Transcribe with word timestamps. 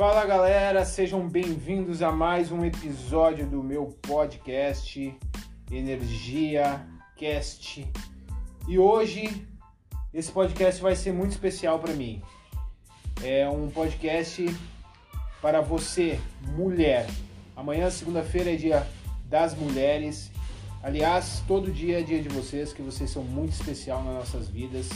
Fala 0.00 0.24
galera, 0.24 0.82
sejam 0.86 1.28
bem-vindos 1.28 2.00
a 2.00 2.10
mais 2.10 2.50
um 2.50 2.64
episódio 2.64 3.46
do 3.46 3.62
meu 3.62 3.88
podcast 4.00 5.14
Energia 5.70 6.86
Cast. 7.14 7.86
E 8.66 8.78
hoje 8.78 9.46
esse 10.14 10.32
podcast 10.32 10.80
vai 10.80 10.96
ser 10.96 11.12
muito 11.12 11.32
especial 11.32 11.78
para 11.78 11.92
mim. 11.92 12.22
É 13.22 13.46
um 13.46 13.68
podcast 13.68 14.46
para 15.42 15.60
você, 15.60 16.18
mulher. 16.56 17.06
Amanhã, 17.54 17.90
segunda-feira, 17.90 18.54
é 18.54 18.56
dia 18.56 18.86
das 19.26 19.54
mulheres. 19.54 20.30
Aliás, 20.82 21.42
todo 21.46 21.70
dia 21.70 22.00
é 22.00 22.02
dia 22.02 22.22
de 22.22 22.30
vocês, 22.30 22.72
que 22.72 22.80
vocês 22.80 23.10
são 23.10 23.22
muito 23.22 23.52
especial 23.52 24.02
nas 24.02 24.14
nossas 24.14 24.48
vidas. 24.48 24.88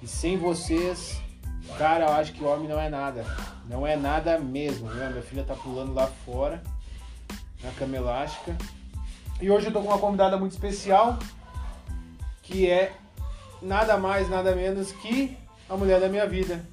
E 0.00 0.06
sem 0.06 0.38
vocês, 0.38 1.20
cara, 1.78 2.04
eu 2.04 2.12
acho 2.12 2.32
que 2.32 2.44
homem 2.44 2.68
não 2.68 2.80
é 2.80 2.88
nada. 2.88 3.24
Não 3.68 3.86
é 3.86 3.96
nada 3.96 4.38
mesmo. 4.38 4.88
Né? 4.88 5.08
Minha 5.10 5.22
filha 5.22 5.44
tá 5.44 5.54
pulando 5.54 5.94
lá 5.94 6.06
fora, 6.24 6.62
na 7.62 7.70
cama 7.72 7.96
elástica. 7.96 8.56
E 9.40 9.50
hoje 9.50 9.66
eu 9.66 9.72
tô 9.72 9.80
com 9.80 9.88
uma 9.88 9.98
convidada 9.98 10.36
muito 10.36 10.52
especial, 10.52 11.18
que 12.42 12.70
é 12.70 12.92
nada 13.60 13.96
mais, 13.98 14.30
nada 14.30 14.54
menos 14.54 14.92
que 14.92 15.36
a 15.68 15.76
mulher 15.76 16.00
da 16.00 16.08
minha 16.08 16.26
vida, 16.26 16.64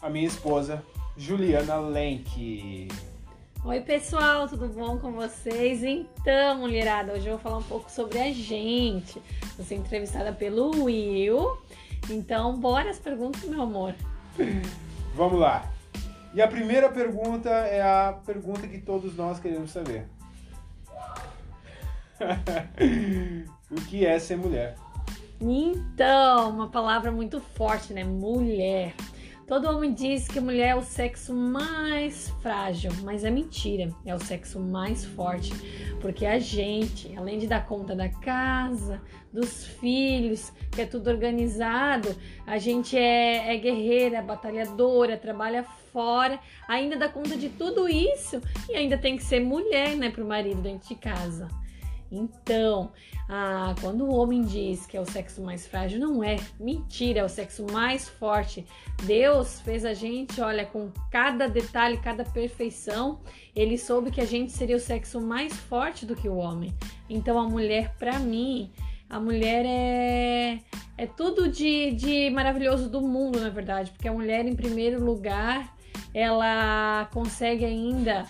a 0.00 0.08
minha 0.08 0.26
esposa, 0.26 0.82
Juliana 1.16 1.76
Lenk. 1.76 2.88
Oi, 3.64 3.80
pessoal, 3.80 4.48
tudo 4.48 4.66
bom 4.68 4.98
com 4.98 5.12
vocês? 5.12 5.84
Então, 5.84 6.58
mulherada, 6.58 7.12
hoje 7.12 7.26
eu 7.26 7.34
vou 7.34 7.40
falar 7.40 7.58
um 7.58 7.62
pouco 7.62 7.90
sobre 7.90 8.18
a 8.18 8.32
gente. 8.32 9.20
Ser 9.62 9.76
entrevistada 9.76 10.32
pelo 10.32 10.84
Will. 10.84 11.58
Então, 12.10 12.58
bora 12.58 12.90
as 12.90 12.98
perguntas, 12.98 13.42
meu 13.44 13.62
amor. 13.62 13.94
Vamos 15.14 15.40
lá. 15.40 15.70
E 16.34 16.40
a 16.40 16.48
primeira 16.48 16.88
pergunta 16.88 17.50
é 17.50 17.82
a 17.82 18.18
pergunta 18.24 18.66
que 18.66 18.78
todos 18.78 19.14
nós 19.16 19.38
queremos 19.38 19.70
saber. 19.70 20.06
o 23.70 23.80
que 23.82 24.06
é 24.06 24.18
ser 24.18 24.36
mulher? 24.36 24.76
Então, 25.40 26.50
uma 26.50 26.68
palavra 26.68 27.10
muito 27.10 27.40
forte, 27.40 27.92
né? 27.92 28.04
Mulher. 28.04 28.94
Todo 29.46 29.68
homem 29.68 29.92
diz 29.92 30.28
que 30.28 30.38
a 30.38 30.42
mulher 30.42 30.68
é 30.68 30.74
o 30.74 30.82
sexo 30.82 31.34
mais 31.34 32.30
frágil, 32.40 32.92
mas 33.02 33.24
é 33.24 33.30
mentira, 33.30 33.92
é 34.06 34.14
o 34.14 34.18
sexo 34.18 34.60
mais 34.60 35.04
forte, 35.04 35.52
porque 36.00 36.24
a 36.24 36.38
gente, 36.38 37.14
além 37.16 37.38
de 37.38 37.46
dar 37.46 37.66
conta 37.66 37.94
da 37.94 38.08
casa, 38.08 39.02
dos 39.32 39.66
filhos, 39.66 40.52
que 40.70 40.80
é 40.80 40.86
tudo 40.86 41.10
organizado, 41.10 42.14
a 42.46 42.56
gente 42.58 42.96
é, 42.96 43.54
é 43.54 43.56
guerreira, 43.56 44.22
batalhadora, 44.22 45.16
trabalha 45.16 45.64
fora, 45.92 46.38
ainda 46.68 46.96
dá 46.96 47.08
conta 47.08 47.36
de 47.36 47.48
tudo 47.48 47.88
isso 47.88 48.40
e 48.70 48.74
ainda 48.74 48.96
tem 48.96 49.16
que 49.16 49.24
ser 49.24 49.40
mulher, 49.40 49.96
né, 49.96 50.10
pro 50.10 50.24
marido 50.24 50.62
dentro 50.62 50.88
de 50.88 50.94
casa. 50.94 51.48
Então, 52.12 52.92
ah, 53.26 53.74
quando 53.80 54.04
o 54.04 54.14
homem 54.14 54.42
diz 54.42 54.84
que 54.84 54.98
é 54.98 55.00
o 55.00 55.06
sexo 55.06 55.40
mais 55.40 55.66
frágil, 55.66 55.98
não 55.98 56.22
é. 56.22 56.36
Mentira, 56.60 57.20
é 57.20 57.24
o 57.24 57.28
sexo 57.28 57.64
mais 57.72 58.06
forte. 58.06 58.66
Deus 59.04 59.60
fez 59.62 59.82
a 59.82 59.94
gente, 59.94 60.38
olha, 60.38 60.66
com 60.66 60.90
cada 61.10 61.48
detalhe, 61.48 61.96
cada 61.96 62.22
perfeição, 62.22 63.20
ele 63.56 63.78
soube 63.78 64.10
que 64.10 64.20
a 64.20 64.26
gente 64.26 64.52
seria 64.52 64.76
o 64.76 64.80
sexo 64.80 65.22
mais 65.22 65.54
forte 65.56 66.04
do 66.04 66.14
que 66.14 66.28
o 66.28 66.36
homem. 66.36 66.74
Então, 67.08 67.38
a 67.38 67.48
mulher, 67.48 67.94
para 67.98 68.18
mim, 68.18 68.70
a 69.08 69.18
mulher 69.18 69.64
é, 69.66 70.58
é 70.98 71.06
tudo 71.06 71.48
de, 71.48 71.92
de 71.92 72.28
maravilhoso 72.28 72.90
do 72.90 73.00
mundo, 73.00 73.40
na 73.40 73.48
verdade, 73.48 73.90
porque 73.90 74.08
a 74.08 74.12
mulher, 74.12 74.44
em 74.44 74.54
primeiro 74.54 75.02
lugar, 75.02 75.74
ela 76.12 77.08
consegue 77.10 77.64
ainda 77.64 78.26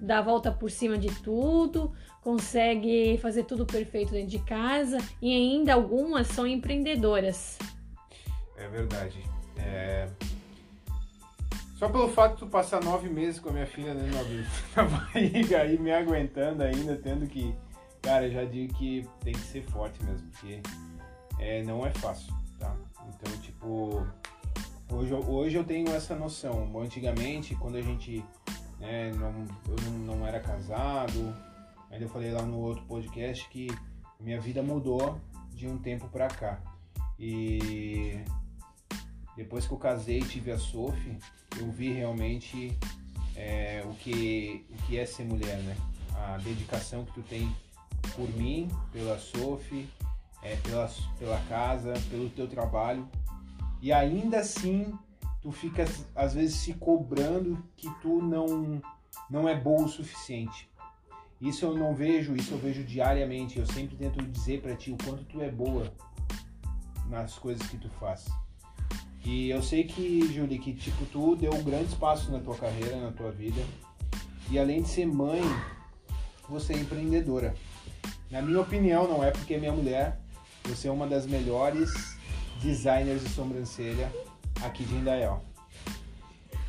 dar 0.00 0.18
a 0.18 0.22
volta 0.22 0.52
por 0.52 0.70
cima 0.70 0.96
de 0.96 1.08
tudo 1.22 1.92
consegue 2.24 3.18
fazer 3.18 3.44
tudo 3.44 3.66
perfeito 3.66 4.12
dentro 4.12 4.30
de 4.30 4.38
casa 4.38 4.98
e 5.20 5.30
ainda 5.30 5.74
algumas 5.74 6.26
são 6.26 6.46
empreendedoras. 6.46 7.58
É 8.56 8.66
verdade. 8.66 9.22
É... 9.58 10.08
Só 11.76 11.88
pelo 11.90 12.08
fato 12.08 12.46
de 12.46 12.50
passar 12.50 12.82
nove 12.82 13.10
meses 13.10 13.38
com 13.38 13.50
a 13.50 13.52
minha 13.52 13.66
filha 13.66 13.92
né, 13.92 14.10
na 14.74 14.84
barriga 14.84 15.66
e 15.66 15.78
me 15.78 15.92
aguentando 15.92 16.62
ainda, 16.62 16.96
tendo 16.96 17.26
que. 17.26 17.54
Cara, 18.00 18.30
já 18.30 18.44
digo 18.44 18.72
que 18.74 19.06
tem 19.20 19.32
que 19.32 19.40
ser 19.40 19.62
forte 19.64 20.02
mesmo, 20.04 20.28
porque 20.30 20.60
é, 21.38 21.62
não 21.62 21.86
é 21.86 21.90
fácil, 21.90 22.32
tá? 22.58 22.74
Então, 23.08 23.36
tipo, 23.38 24.06
hoje, 24.90 25.14
hoje 25.14 25.56
eu 25.56 25.64
tenho 25.64 25.90
essa 25.90 26.14
noção. 26.14 26.70
Antigamente, 26.78 27.54
quando 27.54 27.76
a 27.76 27.82
gente 27.82 28.22
né, 28.78 29.10
não, 29.12 29.46
eu 29.68 29.90
não 30.06 30.26
era 30.26 30.38
casado, 30.38 31.34
Ainda 31.94 32.08
falei 32.08 32.32
lá 32.32 32.42
no 32.42 32.58
outro 32.58 32.84
podcast 32.86 33.48
que 33.50 33.68
minha 34.18 34.40
vida 34.40 34.60
mudou 34.64 35.20
de 35.52 35.68
um 35.68 35.78
tempo 35.78 36.08
para 36.08 36.26
cá. 36.26 36.60
E 37.16 38.20
depois 39.36 39.64
que 39.64 39.72
eu 39.72 39.78
casei 39.78 40.18
e 40.18 40.24
tive 40.24 40.50
a 40.50 40.58
Sophie, 40.58 41.16
eu 41.56 41.70
vi 41.70 41.92
realmente 41.92 42.76
é, 43.36 43.84
o, 43.86 43.94
que, 43.94 44.66
o 44.70 44.76
que 44.82 44.98
é 44.98 45.06
ser 45.06 45.22
mulher, 45.22 45.56
né? 45.58 45.76
A 46.16 46.36
dedicação 46.38 47.04
que 47.04 47.12
tu 47.12 47.22
tem 47.22 47.54
por 48.16 48.28
mim, 48.30 48.68
pela 48.92 49.16
Sophie, 49.16 49.88
é, 50.42 50.56
pela, 50.56 50.90
pela 51.16 51.40
casa, 51.42 51.94
pelo 52.10 52.28
teu 52.30 52.48
trabalho. 52.48 53.08
E 53.80 53.92
ainda 53.92 54.40
assim, 54.40 54.92
tu 55.40 55.52
fica 55.52 55.84
às 56.16 56.34
vezes 56.34 56.56
se 56.56 56.74
cobrando 56.74 57.56
que 57.76 57.88
tu 58.00 58.20
não, 58.20 58.82
não 59.30 59.48
é 59.48 59.54
boa 59.54 59.84
o 59.84 59.88
suficiente. 59.88 60.68
Isso 61.44 61.66
eu 61.66 61.76
não 61.76 61.94
vejo, 61.94 62.34
isso 62.34 62.54
eu 62.54 62.58
vejo 62.58 62.82
diariamente. 62.82 63.58
Eu 63.58 63.66
sempre 63.66 63.96
tento 63.96 64.24
dizer 64.24 64.62
para 64.62 64.74
ti 64.74 64.90
o 64.90 64.96
quanto 65.04 65.24
tu 65.24 65.42
é 65.42 65.50
boa 65.50 65.92
nas 67.10 67.34
coisas 67.34 67.66
que 67.68 67.76
tu 67.76 67.90
faz. 68.00 68.24
E 69.22 69.50
eu 69.50 69.62
sei 69.62 69.84
que, 69.84 70.26
Julie, 70.32 70.58
que 70.58 70.72
tipo 70.72 71.04
tu 71.04 71.36
deu 71.36 71.52
grandes 71.62 71.92
passos 71.92 72.30
na 72.30 72.40
tua 72.40 72.56
carreira, 72.56 72.96
na 72.98 73.12
tua 73.12 73.30
vida. 73.30 73.60
E 74.50 74.58
além 74.58 74.80
de 74.80 74.88
ser 74.88 75.04
mãe, 75.04 75.42
você 76.48 76.72
é 76.72 76.78
empreendedora. 76.78 77.54
Na 78.30 78.40
minha 78.40 78.62
opinião, 78.62 79.06
não 79.06 79.22
é 79.22 79.30
porque 79.30 79.52
é 79.52 79.58
minha 79.58 79.72
mulher, 79.72 80.18
você 80.64 80.88
é 80.88 80.90
uma 80.90 81.06
das 81.06 81.26
melhores 81.26 81.90
designers 82.62 83.22
de 83.22 83.28
sobrancelha 83.28 84.10
aqui 84.64 84.82
de 84.82 84.94
Indaial. 84.94 85.44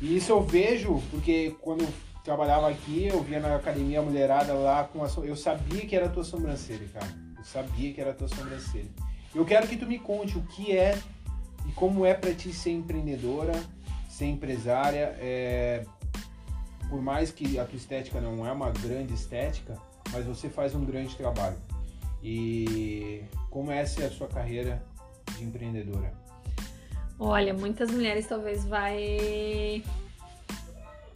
E 0.02 0.18
isso 0.18 0.32
eu 0.32 0.42
vejo 0.42 1.02
porque 1.10 1.56
quando 1.62 1.86
trabalhava 2.26 2.68
aqui, 2.68 3.06
eu 3.06 3.22
via 3.22 3.38
na 3.38 3.54
academia 3.54 4.00
a 4.00 4.02
mulherada 4.02 4.52
lá 4.52 4.82
com 4.82 5.04
a 5.04 5.08
eu 5.24 5.36
sabia 5.36 5.86
que 5.86 5.94
era 5.94 6.06
a 6.06 6.08
tua 6.08 6.24
sobrancelha, 6.24 6.88
cara. 6.92 7.06
Eu 7.38 7.44
sabia 7.44 7.92
que 7.92 8.00
era 8.00 8.10
a 8.10 8.14
tua 8.14 8.26
sobrancelha. 8.26 8.90
Eu 9.32 9.44
quero 9.44 9.68
que 9.68 9.76
tu 9.76 9.86
me 9.86 9.96
conte 9.96 10.36
o 10.36 10.42
que 10.42 10.76
é 10.76 10.98
e 11.68 11.72
como 11.72 12.04
é 12.04 12.14
para 12.14 12.34
ti 12.34 12.52
ser 12.52 12.72
empreendedora, 12.72 13.52
ser 14.08 14.26
empresária, 14.26 15.16
é... 15.20 15.86
por 16.90 17.00
mais 17.00 17.30
que 17.30 17.60
a 17.60 17.64
tua 17.64 17.76
estética 17.76 18.20
não 18.20 18.44
é 18.44 18.50
uma 18.50 18.70
grande 18.70 19.14
estética, 19.14 19.78
mas 20.10 20.26
você 20.26 20.48
faz 20.48 20.74
um 20.74 20.84
grande 20.84 21.14
trabalho. 21.14 21.56
E 22.20 23.22
como 23.50 23.70
é 23.70 23.82
a 23.82 23.86
sua 23.86 24.26
carreira 24.26 24.82
de 25.38 25.44
empreendedora? 25.44 26.12
Olha, 27.20 27.54
muitas 27.54 27.88
mulheres 27.88 28.26
talvez 28.26 28.64
vai 28.64 29.84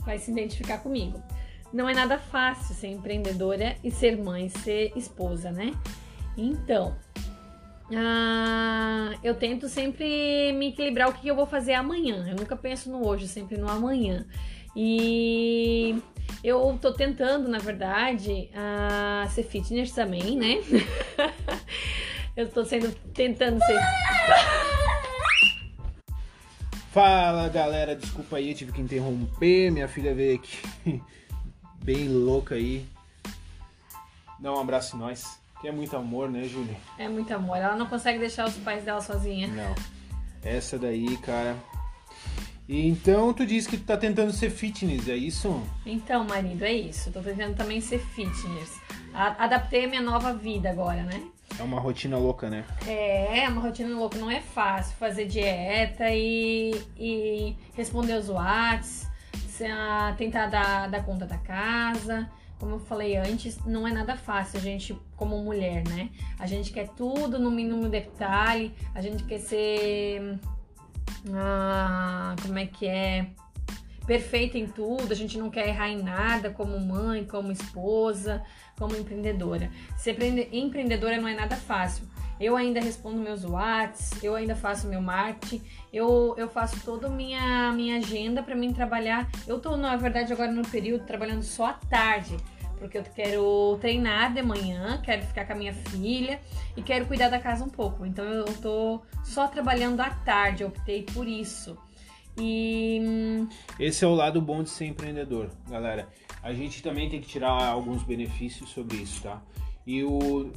vai 0.05 0.19
se 0.19 0.31
identificar 0.31 0.79
comigo. 0.79 1.23
Não 1.73 1.89
é 1.89 1.95
nada 1.95 2.19
fácil 2.19 2.75
ser 2.75 2.89
empreendedora 2.89 3.77
e 3.83 3.91
ser 3.91 4.17
mãe, 4.17 4.49
ser 4.49 4.93
esposa, 4.97 5.53
né? 5.53 5.73
Então, 6.37 6.97
ah, 7.95 9.15
eu 9.23 9.35
tento 9.35 9.69
sempre 9.69 10.53
me 10.53 10.69
equilibrar 10.69 11.09
o 11.09 11.13
que 11.13 11.29
eu 11.29 11.37
vou 11.37 11.47
fazer 11.47 11.75
amanhã. 11.75 12.27
Eu 12.29 12.37
nunca 12.37 12.57
penso 12.57 12.91
no 12.91 13.07
hoje, 13.07 13.29
sempre 13.29 13.57
no 13.57 13.69
amanhã. 13.69 14.27
E 14.75 16.01
eu 16.43 16.79
tô 16.81 16.93
tentando, 16.93 17.49
na 17.49 17.59
verdade, 17.59 18.51
ah, 18.55 19.27
ser 19.31 19.43
fitness 19.43 19.93
também, 19.93 20.37
né? 20.37 20.61
eu 22.37 22.49
tô 22.49 22.65
sendo 22.65 22.93
tentando 23.13 23.59
ser 23.61 23.79
Fala 26.93 27.49
galera, 27.49 27.95
desculpa 27.95 28.37
aí, 28.39 28.51
eu 28.51 28.55
tive 28.57 28.73
que 28.73 28.81
interromper. 28.81 29.71
Minha 29.71 29.87
filha 29.87 30.13
veio 30.13 30.35
aqui 30.35 30.59
bem 31.85 32.09
louca 32.09 32.57
aí. 32.57 32.85
Dá 34.41 34.53
um 34.53 34.59
abraço 34.59 34.97
em 34.97 34.99
nós. 34.99 35.39
Que 35.61 35.69
é 35.69 35.73
muito 35.73 35.97
amor, 35.97 36.29
né, 36.29 36.45
Júlia? 36.45 36.77
É 36.99 37.09
muito 37.09 37.33
amor. 37.33 37.59
Ela 37.59 37.77
não 37.77 37.87
consegue 37.87 38.19
deixar 38.19 38.49
os 38.49 38.57
pais 38.57 38.83
dela 38.83 39.01
sozinha. 39.01 39.47
Não. 39.47 39.75
Essa 40.43 40.79
daí, 40.79 41.17
cara. 41.19 41.57
Então 42.69 43.33
tu 43.33 43.47
disse 43.47 43.69
que 43.69 43.77
tu 43.77 43.85
tá 43.85 43.97
tentando 43.97 44.33
ser 44.33 44.51
fitness, 44.51 45.09
é 45.09 45.17
isso? 45.17 45.63
Então, 45.87 46.25
marido, 46.25 46.65
é 46.65 46.73
isso. 46.73 47.13
Tô 47.13 47.21
tentando 47.21 47.55
também 47.55 47.81
ser 47.81 47.99
fitness. 47.99 48.81
Adaptei 49.13 49.85
a 49.85 49.89
minha 49.89 50.03
nova 50.03 50.33
vida 50.33 50.71
agora, 50.71 51.03
né? 51.03 51.23
É 51.61 51.63
uma 51.63 51.79
rotina 51.79 52.17
louca, 52.17 52.49
né? 52.49 52.65
É, 52.87 53.41
é 53.41 53.49
uma 53.51 53.61
rotina 53.61 53.95
louca. 53.95 54.17
Não 54.19 54.31
é 54.31 54.41
fácil 54.41 54.97
fazer 54.97 55.27
dieta 55.27 56.09
e, 56.09 56.73
e 56.97 57.55
responder 57.75 58.15
os 58.15 58.31
whats 58.31 59.07
a 59.63 60.15
tentar 60.17 60.47
dar, 60.47 60.89
dar 60.89 61.05
conta 61.05 61.27
da 61.27 61.37
casa. 61.37 62.31
Como 62.59 62.77
eu 62.77 62.81
falei 62.81 63.15
antes, 63.19 63.63
não 63.67 63.87
é 63.87 63.93
nada 63.93 64.17
fácil 64.17 64.59
a 64.59 64.63
gente, 64.63 64.99
como 65.17 65.37
mulher, 65.45 65.87
né? 65.87 66.09
A 66.39 66.47
gente 66.47 66.73
quer 66.73 66.89
tudo 66.89 67.39
no 67.39 67.51
mínimo 67.51 67.91
detalhe, 67.91 68.75
a 68.95 69.03
gente 69.03 69.25
quer 69.25 69.39
ser. 69.39 70.41
Ah, 71.31 72.35
como 72.41 72.59
é 72.59 72.65
que 72.65 72.87
é? 72.89 73.27
Perfeita 74.11 74.59
em 74.59 74.67
tudo, 74.67 75.13
a 75.13 75.15
gente 75.15 75.39
não 75.39 75.49
quer 75.49 75.69
errar 75.69 75.89
em 75.89 76.03
nada, 76.03 76.51
como 76.51 76.81
mãe, 76.81 77.25
como 77.25 77.53
esposa, 77.53 78.43
como 78.77 78.97
empreendedora. 78.97 79.71
Ser 79.97 80.19
empreendedora 80.53 81.21
não 81.21 81.29
é 81.29 81.35
nada 81.37 81.55
fácil. 81.55 82.09
Eu 82.41 82.57
ainda 82.57 82.81
respondo 82.81 83.19
meus 83.21 83.45
WhatsApps, 83.45 84.21
eu 84.21 84.35
ainda 84.35 84.57
faço 84.57 84.89
meu 84.89 85.01
marketing, 85.01 85.63
eu, 85.93 86.35
eu 86.37 86.49
faço 86.49 86.81
toda 86.85 87.07
a 87.07 87.11
minha, 87.11 87.71
minha 87.71 87.99
agenda 87.99 88.43
para 88.43 88.57
mim 88.57 88.73
trabalhar. 88.73 89.31
Eu 89.47 89.61
tô, 89.61 89.77
na 89.77 89.95
verdade, 89.95 90.33
agora 90.33 90.51
no 90.51 90.67
período 90.67 91.07
trabalhando 91.07 91.45
só 91.45 91.67
à 91.67 91.75
tarde, 91.75 92.37
porque 92.81 92.99
eu 92.99 93.05
quero 93.05 93.79
treinar 93.81 94.35
de 94.35 94.43
manhã, 94.43 95.01
quero 95.05 95.23
ficar 95.23 95.45
com 95.45 95.53
a 95.53 95.57
minha 95.57 95.73
filha 95.73 96.41
e 96.77 96.83
quero 96.83 97.07
cuidar 97.07 97.29
da 97.29 97.39
casa 97.39 97.63
um 97.63 97.71
pouco. 97.71 98.05
Então 98.05 98.25
eu 98.25 98.47
tô 98.61 99.03
só 99.23 99.47
trabalhando 99.47 100.01
à 100.01 100.11
tarde, 100.11 100.65
eu 100.65 100.69
optei 100.69 101.05
por 101.05 101.29
isso. 101.29 101.79
E 102.39 103.01
hum, 103.03 103.49
esse 103.79 104.05
é 104.05 104.09
o 104.09 104.15
lado 104.15 104.41
bom 104.41 104.63
de 104.63 104.71
ser 104.71 104.87
empreendedor, 104.87 105.51
galera. 105.69 106.09
A 106.43 106.53
gente 106.53 106.83
também 106.83 107.09
tem 107.09 107.21
que 107.21 107.29
tirar 107.29 107.51
alguns 107.51 108.03
benefícios 108.03 108.71
sobre 108.71 108.97
isso, 108.97 109.23
tá? 109.23 109.43
E 109.87 110.03
o 110.05 110.51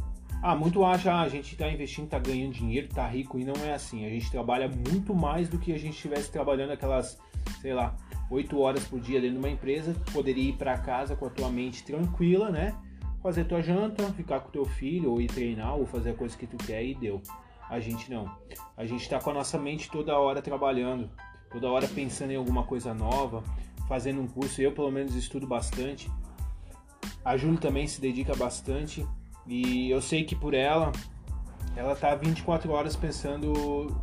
ah, 0.46 0.58
muito 0.58 0.84
acha, 0.84 1.10
ah, 1.10 1.22
a 1.22 1.30
gente 1.30 1.54
está 1.54 1.70
investindo, 1.70 2.04
está 2.04 2.20
ganhando 2.20 2.52
dinheiro, 2.52 2.88
está 2.88 3.08
rico, 3.08 3.40
e 3.40 3.46
não 3.46 3.54
é 3.64 3.74
assim. 3.74 4.06
A 4.06 4.10
gente 4.10 4.30
trabalha 4.30 4.68
muito 4.68 5.16
mais 5.16 5.48
do 5.48 5.58
que 5.58 5.72
a 5.72 5.80
gente 5.80 5.94
estivesse 5.94 6.30
trabalhando 6.30 6.72
aquelas, 6.72 7.18
sei 7.62 7.74
lá, 7.74 7.96
8 8.30 8.60
horas 8.60 8.86
por 8.86 9.00
dia 9.00 9.22
dentro 9.22 9.40
de 9.40 9.40
uma 9.40 9.50
empresa. 9.50 9.96
Poderia 10.12 10.50
ir 10.50 10.58
para 10.58 10.78
casa 10.78 11.16
com 11.16 11.28
a 11.28 11.30
tua 11.30 11.50
mente 11.50 11.82
tranquila, 11.86 12.50
né? 12.50 12.76
Fazer 13.22 13.46
tua 13.46 13.62
janta, 13.62 14.04
ficar 14.12 14.42
com 14.42 14.52
teu 14.52 14.66
filho, 14.66 15.12
ou 15.12 15.22
ir 15.22 15.28
treinar, 15.28 15.78
ou 15.78 15.86
fazer 15.86 16.10
a 16.10 16.14
coisa 16.14 16.38
que 16.38 16.46
tu 16.46 16.58
quer 16.58 16.84
e 16.84 16.94
deu. 16.94 17.22
A 17.70 17.80
gente 17.80 18.12
não. 18.12 18.30
A 18.76 18.86
gente 18.86 19.04
está 19.04 19.22
com 19.22 19.30
a 19.30 19.34
nossa 19.34 19.58
mente 19.58 19.90
toda 19.90 20.20
hora 20.20 20.42
trabalhando, 20.42 21.10
toda 21.54 21.70
hora 21.70 21.88
pensando 21.88 22.32
em 22.32 22.36
alguma 22.36 22.64
coisa 22.64 22.94
nova, 22.94 23.44
fazendo 23.88 24.20
um 24.20 24.28
curso. 24.28 24.62
Eu, 24.62 24.72
pelo 24.72 24.92
menos, 24.92 25.16
estudo 25.16 25.48
bastante. 25.48 26.12
A 27.24 27.38
Júlia 27.38 27.60
também 27.60 27.88
se 27.88 28.02
dedica 28.02 28.36
bastante 28.36 29.08
e 29.48 29.90
eu 29.90 30.02
sei 30.02 30.24
que 30.24 30.36
por 30.36 30.54
ela, 30.54 30.92
ela 31.76 31.96
tá 31.96 32.16
24 32.16 32.72
horas 32.72 32.96
pensando, 32.96 33.96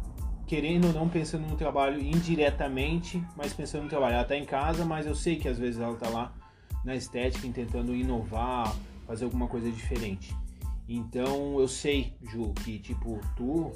querendo 0.47 0.87
ou 0.87 0.93
não 0.93 1.09
pensando 1.09 1.47
no 1.47 1.57
trabalho 1.57 2.01
indiretamente, 2.01 3.23
mas 3.37 3.53
pensando 3.53 3.83
no 3.83 3.89
trabalho. 3.89 4.15
Ela 4.15 4.25
tá 4.25 4.37
em 4.37 4.45
casa, 4.45 4.85
mas 4.85 5.07
eu 5.07 5.15
sei 5.15 5.37
que 5.37 5.49
às 5.49 5.59
vezes 5.59 5.81
ela 5.81 5.97
tá 5.97 6.09
lá 6.09 6.33
na 6.85 6.95
estética 6.95 7.47
tentando 7.53 7.95
inovar, 7.95 8.75
fazer 9.07 9.25
alguma 9.25 9.49
coisa 9.49 9.71
diferente. 9.71 10.35
Então 10.89 11.61
eu 11.61 11.69
sei, 11.69 12.15
Ju, 12.23 12.53
que 12.65 12.79
tipo, 12.79 13.21
tu 13.37 13.73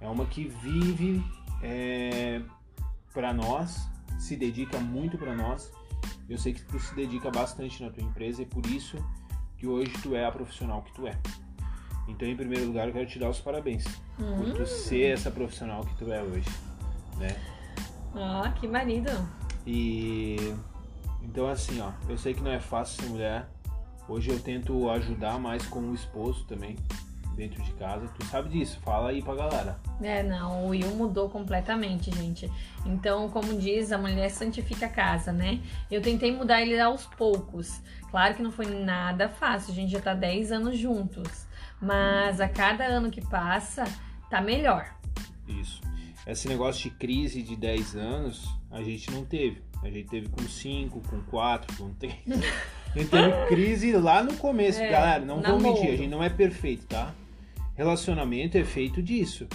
é 0.00 0.08
uma 0.08 0.26
que 0.26 0.44
vive 0.62 1.22
é, 1.62 2.42
para 3.14 3.32
nós, 3.32 3.88
se 4.18 4.36
dedica 4.36 4.78
muito 4.78 5.16
para 5.16 5.34
nós. 5.34 5.72
Eu 6.28 6.36
sei 6.36 6.52
que 6.52 6.62
tu 6.62 6.78
se 6.78 6.94
dedica 6.94 7.30
bastante 7.30 7.82
na 7.82 7.90
tua 7.90 8.02
empresa 8.02 8.42
e 8.42 8.46
por 8.46 8.66
isso 8.66 8.98
que 9.56 9.66
hoje 9.66 9.92
tu 10.02 10.14
é 10.14 10.26
a 10.26 10.32
profissional 10.32 10.82
que 10.82 10.92
tu 10.92 11.06
é. 11.06 11.16
Então, 12.08 12.28
em 12.28 12.36
primeiro 12.36 12.66
lugar, 12.66 12.88
eu 12.88 12.92
quero 12.92 13.06
te 13.06 13.18
dar 13.18 13.30
os 13.30 13.40
parabéns 13.40 13.86
hum. 14.18 14.36
por 14.36 14.52
tu 14.52 14.62
hum. 14.62 14.66
ser 14.66 15.12
essa 15.12 15.30
profissional 15.30 15.84
que 15.84 15.94
tu 15.94 16.12
é 16.12 16.22
hoje, 16.22 16.50
né? 17.16 17.34
Ah, 18.14 18.52
que 18.60 18.68
marido! 18.68 19.10
E 19.66 20.36
então 21.22 21.48
assim, 21.48 21.80
ó, 21.80 21.92
eu 22.08 22.18
sei 22.18 22.34
que 22.34 22.42
não 22.42 22.50
é 22.50 22.60
fácil 22.60 23.02
ser 23.02 23.08
mulher. 23.08 23.48
Hoje 24.06 24.30
eu 24.30 24.38
tento 24.38 24.90
ajudar 24.90 25.38
mais 25.38 25.66
com 25.66 25.80
o 25.80 25.94
esposo 25.94 26.44
também 26.44 26.76
dentro 27.34 27.62
de 27.62 27.72
casa. 27.72 28.08
Tu 28.18 28.24
sabe 28.26 28.48
disso? 28.48 28.78
Fala 28.80 29.10
aí 29.10 29.22
pra 29.22 29.34
galera. 29.34 29.78
É, 30.00 30.22
não, 30.22 30.64
o 30.64 30.68
Will 30.68 30.94
mudou 30.94 31.28
completamente, 31.28 32.10
gente. 32.14 32.50
Então, 32.86 33.28
como 33.28 33.58
diz, 33.58 33.92
a 33.92 33.98
mulher 33.98 34.30
santifica 34.30 34.86
a 34.86 34.88
casa, 34.88 35.32
né? 35.32 35.60
Eu 35.90 36.00
tentei 36.00 36.32
mudar 36.32 36.62
ele 36.62 36.78
aos 36.80 37.06
poucos. 37.06 37.80
Claro 38.10 38.34
que 38.34 38.42
não 38.42 38.52
foi 38.52 38.66
nada 38.66 39.28
fácil, 39.28 39.72
a 39.72 39.74
gente 39.74 39.92
já 39.92 40.00
tá 40.00 40.14
10 40.14 40.52
anos 40.52 40.78
juntos. 40.78 41.46
Mas 41.80 42.40
a 42.40 42.48
cada 42.48 42.84
ano 42.84 43.10
que 43.10 43.20
passa, 43.20 43.84
tá 44.30 44.40
melhor. 44.40 44.94
Isso. 45.46 45.82
Esse 46.26 46.48
negócio 46.48 46.90
de 46.90 46.96
crise 46.96 47.42
de 47.42 47.54
10 47.54 47.96
anos, 47.96 48.48
a 48.70 48.82
gente 48.82 49.10
não 49.10 49.24
teve. 49.24 49.62
A 49.82 49.90
gente 49.90 50.08
teve 50.08 50.28
com 50.28 50.42
5, 50.42 51.00
com 51.02 51.20
4, 51.24 51.76
com 51.76 51.92
3. 51.94 52.14
A 52.94 52.98
gente 52.98 53.10
teve 53.10 53.46
crise 53.48 53.92
lá 53.96 54.22
no 54.22 54.36
começo, 54.36 54.80
é, 54.80 54.88
galera. 54.88 55.24
Não 55.24 55.42
vou 55.42 55.58
mentir, 55.58 55.90
a 55.90 55.96
gente 55.96 56.06
não 56.06 56.22
é 56.22 56.30
perfeito, 56.30 56.86
tá? 56.86 57.12
Relacionamento 57.74 58.56
é 58.56 58.64
feito 58.64 59.02
disso. 59.02 59.46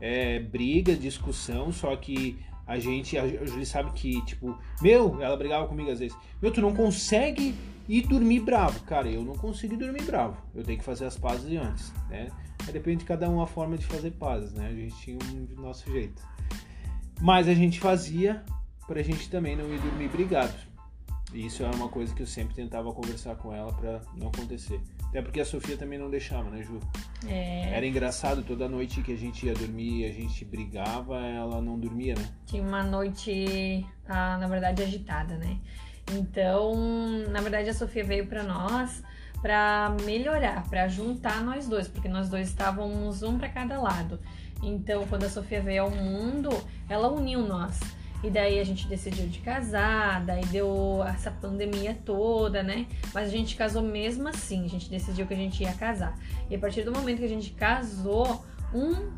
É 0.00 0.38
briga, 0.38 0.94
discussão, 0.94 1.72
só 1.72 1.94
que 1.96 2.38
a 2.66 2.78
gente, 2.78 3.16
a 3.16 3.26
Julie 3.26 3.64
sabe 3.64 3.90
que, 3.92 4.24
tipo, 4.26 4.56
meu, 4.82 5.22
ela 5.22 5.36
brigava 5.36 5.66
comigo 5.66 5.90
às 5.90 6.00
vezes, 6.00 6.16
meu, 6.40 6.52
tu 6.52 6.60
não 6.60 6.74
consegue 6.74 7.54
ir 7.88 8.06
dormir 8.06 8.40
bravo. 8.40 8.80
Cara, 8.80 9.08
eu 9.08 9.22
não 9.22 9.34
consigo 9.34 9.76
dormir 9.76 10.02
bravo. 10.02 10.36
Eu 10.54 10.62
tenho 10.62 10.78
que 10.78 10.84
fazer 10.84 11.06
as 11.06 11.16
pazes 11.16 11.58
antes, 11.58 11.92
né? 12.10 12.28
Aí 12.66 12.72
depende 12.72 12.98
de 12.98 13.04
cada 13.06 13.28
um 13.30 13.40
a 13.40 13.46
forma 13.46 13.78
de 13.78 13.86
fazer 13.86 14.10
pazes, 14.10 14.52
né? 14.52 14.68
A 14.68 14.74
gente 14.74 14.96
tinha 14.96 15.18
um 15.32 15.62
nosso 15.62 15.90
jeito. 15.90 16.22
Mas 17.20 17.48
a 17.48 17.54
gente 17.54 17.80
fazia 17.80 18.44
pra 18.86 19.02
gente 19.02 19.30
também 19.30 19.56
não 19.56 19.72
ir 19.72 19.80
dormir 19.80 20.08
brigado. 20.08 20.54
E 21.32 21.46
isso 21.46 21.62
era 21.62 21.74
uma 21.76 21.88
coisa 21.88 22.14
que 22.14 22.22
eu 22.22 22.26
sempre 22.26 22.54
tentava 22.54 22.92
conversar 22.92 23.36
com 23.36 23.54
ela 23.54 23.72
para 23.72 24.00
não 24.14 24.28
acontecer. 24.28 24.80
Até 25.08 25.22
porque 25.22 25.40
a 25.40 25.44
Sofia 25.44 25.76
também 25.76 25.98
não 25.98 26.10
deixava, 26.10 26.48
né, 26.50 26.62
Ju? 26.62 26.80
É. 27.26 27.70
Era 27.74 27.86
engraçado, 27.86 28.42
toda 28.42 28.68
noite 28.68 29.02
que 29.02 29.12
a 29.12 29.16
gente 29.16 29.46
ia 29.46 29.54
dormir 29.54 30.00
e 30.00 30.06
a 30.06 30.12
gente 30.12 30.44
brigava, 30.44 31.18
ela 31.18 31.60
não 31.60 31.78
dormia, 31.78 32.14
né? 32.14 32.28
Tinha 32.46 32.62
uma 32.62 32.82
noite, 32.82 33.86
ah, 34.08 34.38
na 34.38 34.46
verdade, 34.48 34.82
agitada, 34.82 35.36
né? 35.36 35.58
Então, 36.12 36.74
na 37.30 37.40
verdade, 37.40 37.68
a 37.68 37.74
Sofia 37.74 38.04
veio 38.04 38.26
para 38.26 38.42
nós 38.42 39.02
para 39.40 39.94
melhorar, 40.04 40.68
para 40.68 40.88
juntar 40.88 41.42
nós 41.42 41.68
dois, 41.68 41.86
porque 41.88 42.08
nós 42.08 42.28
dois 42.28 42.48
estávamos 42.48 43.22
um 43.22 43.38
para 43.38 43.48
cada 43.48 43.80
lado. 43.80 44.18
Então, 44.62 45.06
quando 45.06 45.24
a 45.24 45.28
Sofia 45.28 45.62
veio 45.62 45.84
ao 45.84 45.90
mundo, 45.90 46.50
ela 46.88 47.08
uniu 47.08 47.46
nós. 47.46 47.78
E 48.22 48.30
daí 48.30 48.58
a 48.58 48.64
gente 48.64 48.88
decidiu 48.88 49.28
de 49.28 49.38
casar, 49.38 50.24
daí 50.24 50.44
deu 50.46 51.04
essa 51.06 51.30
pandemia 51.30 51.96
toda, 52.04 52.62
né? 52.62 52.86
Mas 53.14 53.28
a 53.28 53.30
gente 53.30 53.54
casou 53.54 53.82
mesmo 53.82 54.28
assim, 54.28 54.64
a 54.64 54.68
gente 54.68 54.90
decidiu 54.90 55.26
que 55.26 55.34
a 55.34 55.36
gente 55.36 55.62
ia 55.62 55.72
casar. 55.72 56.18
E 56.50 56.56
a 56.56 56.58
partir 56.58 56.82
do 56.82 56.90
momento 56.90 57.18
que 57.18 57.24
a 57.24 57.28
gente 57.28 57.50
casou, 57.50 58.44
um 58.74 59.12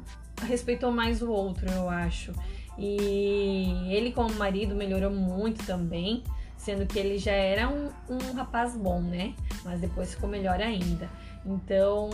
respeitou 0.46 0.90
mais 0.90 1.22
o 1.22 1.30
outro, 1.30 1.70
eu 1.70 1.88
acho. 1.88 2.32
E 2.78 3.86
ele, 3.88 4.12
como 4.12 4.34
marido, 4.34 4.74
melhorou 4.74 5.10
muito 5.10 5.64
também, 5.66 6.22
sendo 6.56 6.86
que 6.86 6.98
ele 6.98 7.18
já 7.18 7.32
era 7.32 7.68
um, 7.68 7.90
um 8.08 8.32
rapaz 8.34 8.76
bom, 8.76 9.00
né? 9.00 9.34
Mas 9.64 9.80
depois 9.80 10.14
ficou 10.14 10.28
melhor 10.28 10.60
ainda. 10.60 11.08
Então, 11.44 12.10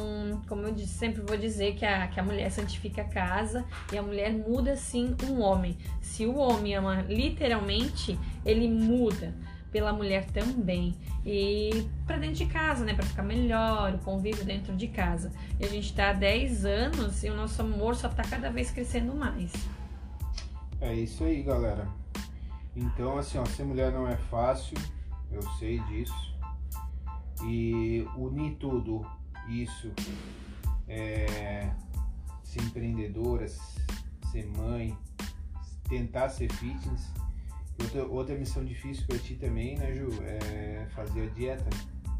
como 0.48 0.62
eu 0.62 0.72
disse, 0.72 0.94
sempre 0.94 1.20
vou 1.20 1.36
dizer 1.36 1.74
que 1.74 1.84
a, 1.84 2.06
que 2.06 2.20
a 2.20 2.22
mulher 2.22 2.50
santifica 2.50 3.02
a 3.02 3.04
casa 3.04 3.64
e 3.92 3.98
a 3.98 4.02
mulher 4.02 4.32
muda 4.32 4.76
sim 4.76 5.16
um 5.28 5.40
homem. 5.40 5.76
Se 6.00 6.26
o 6.26 6.36
homem 6.36 6.76
ama 6.76 7.02
literalmente, 7.08 8.18
ele 8.44 8.68
muda 8.68 9.34
pela 9.72 9.92
mulher 9.92 10.26
também. 10.26 10.94
E 11.24 11.86
para 12.06 12.18
dentro 12.18 12.36
de 12.36 12.46
casa, 12.46 12.84
né? 12.84 12.94
Para 12.94 13.04
ficar 13.04 13.24
melhor, 13.24 13.94
o 13.94 13.98
convívio 13.98 14.44
dentro 14.44 14.74
de 14.76 14.86
casa. 14.86 15.32
E 15.58 15.64
a 15.64 15.68
gente 15.68 15.92
tá 15.92 16.10
há 16.10 16.12
10 16.12 16.64
anos 16.64 17.24
e 17.24 17.28
o 17.28 17.36
nosso 17.36 17.60
amor 17.60 17.96
só 17.96 18.08
tá 18.08 18.22
cada 18.22 18.48
vez 18.48 18.70
crescendo 18.70 19.14
mais. 19.14 19.52
É 20.80 20.94
isso 20.94 21.24
aí, 21.24 21.42
galera. 21.42 21.88
Então, 22.76 23.18
assim, 23.18 23.38
ó, 23.38 23.44
ser 23.44 23.64
mulher 23.64 23.90
não 23.90 24.06
é 24.06 24.16
fácil, 24.16 24.76
eu 25.32 25.42
sei 25.58 25.80
disso. 25.80 26.35
E 27.44 28.06
unir 28.16 28.56
tudo 28.56 29.04
isso, 29.48 29.92
é, 30.88 31.70
ser 32.42 32.62
empreendedora, 32.62 33.46
ser 34.30 34.46
mãe, 34.56 34.96
tentar 35.88 36.28
ser 36.28 36.50
fitness. 36.52 37.12
Outra, 37.80 38.04
outra 38.06 38.34
missão 38.34 38.64
difícil 38.64 39.06
para 39.06 39.18
ti 39.18 39.34
também, 39.34 39.76
né, 39.76 39.94
Ju? 39.94 40.08
É 40.22 40.86
fazer 40.94 41.24
a 41.24 41.30
dieta. 41.30 41.70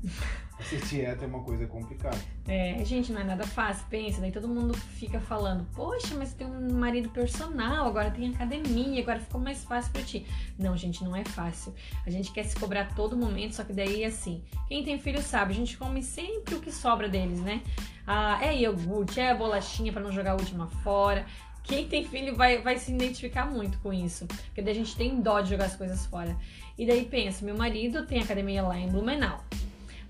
Essa 0.58 0.76
dieta 0.86 1.24
é 1.24 1.28
uma 1.28 1.42
coisa 1.42 1.66
complicada. 1.66 2.18
É, 2.48 2.82
gente, 2.84 3.12
não 3.12 3.20
é 3.20 3.24
nada 3.24 3.46
fácil. 3.46 3.84
Pensa, 3.90 4.20
daí 4.20 4.32
todo 4.32 4.48
mundo 4.48 4.74
fica 4.74 5.20
falando: 5.20 5.66
Poxa, 5.74 6.14
mas 6.16 6.32
tem 6.32 6.46
um 6.46 6.72
marido 6.72 7.10
personal, 7.10 7.86
agora 7.86 8.10
tem 8.10 8.30
academia, 8.30 9.02
agora 9.02 9.20
ficou 9.20 9.40
mais 9.40 9.64
fácil 9.64 9.92
para 9.92 10.02
ti. 10.02 10.26
Não, 10.58 10.76
gente, 10.76 11.04
não 11.04 11.14
é 11.14 11.24
fácil. 11.24 11.74
A 12.06 12.10
gente 12.10 12.32
quer 12.32 12.44
se 12.44 12.56
cobrar 12.56 12.94
todo 12.94 13.16
momento, 13.16 13.54
só 13.54 13.64
que 13.64 13.72
daí, 13.72 14.04
assim, 14.04 14.42
quem 14.66 14.82
tem 14.82 14.98
filho 14.98 15.20
sabe, 15.20 15.52
a 15.52 15.56
gente 15.56 15.76
come 15.76 16.02
sempre 16.02 16.54
o 16.54 16.60
que 16.60 16.72
sobra 16.72 17.08
deles, 17.08 17.40
né? 17.40 17.62
Ah, 18.06 18.38
é 18.42 18.56
iogurte, 18.56 19.20
é 19.20 19.34
bolachinha 19.34 19.92
para 19.92 20.02
não 20.02 20.12
jogar 20.12 20.32
a 20.32 20.36
última 20.36 20.68
fora 20.68 21.26
quem 21.66 21.88
tem 21.88 22.04
filho 22.04 22.34
vai, 22.36 22.62
vai 22.62 22.78
se 22.78 22.92
identificar 22.92 23.44
muito 23.44 23.78
com 23.80 23.92
isso. 23.92 24.24
Porque 24.26 24.62
daí 24.62 24.72
a 24.72 24.76
gente 24.76 24.96
tem 24.96 25.20
dó 25.20 25.40
de 25.40 25.50
jogar 25.50 25.64
as 25.64 25.74
coisas 25.74 26.06
fora. 26.06 26.36
E 26.78 26.86
daí 26.86 27.04
pensa, 27.04 27.44
meu 27.44 27.56
marido 27.56 28.06
tem 28.06 28.22
academia 28.22 28.62
lá 28.62 28.78
em 28.78 28.88
Blumenau. 28.88 29.44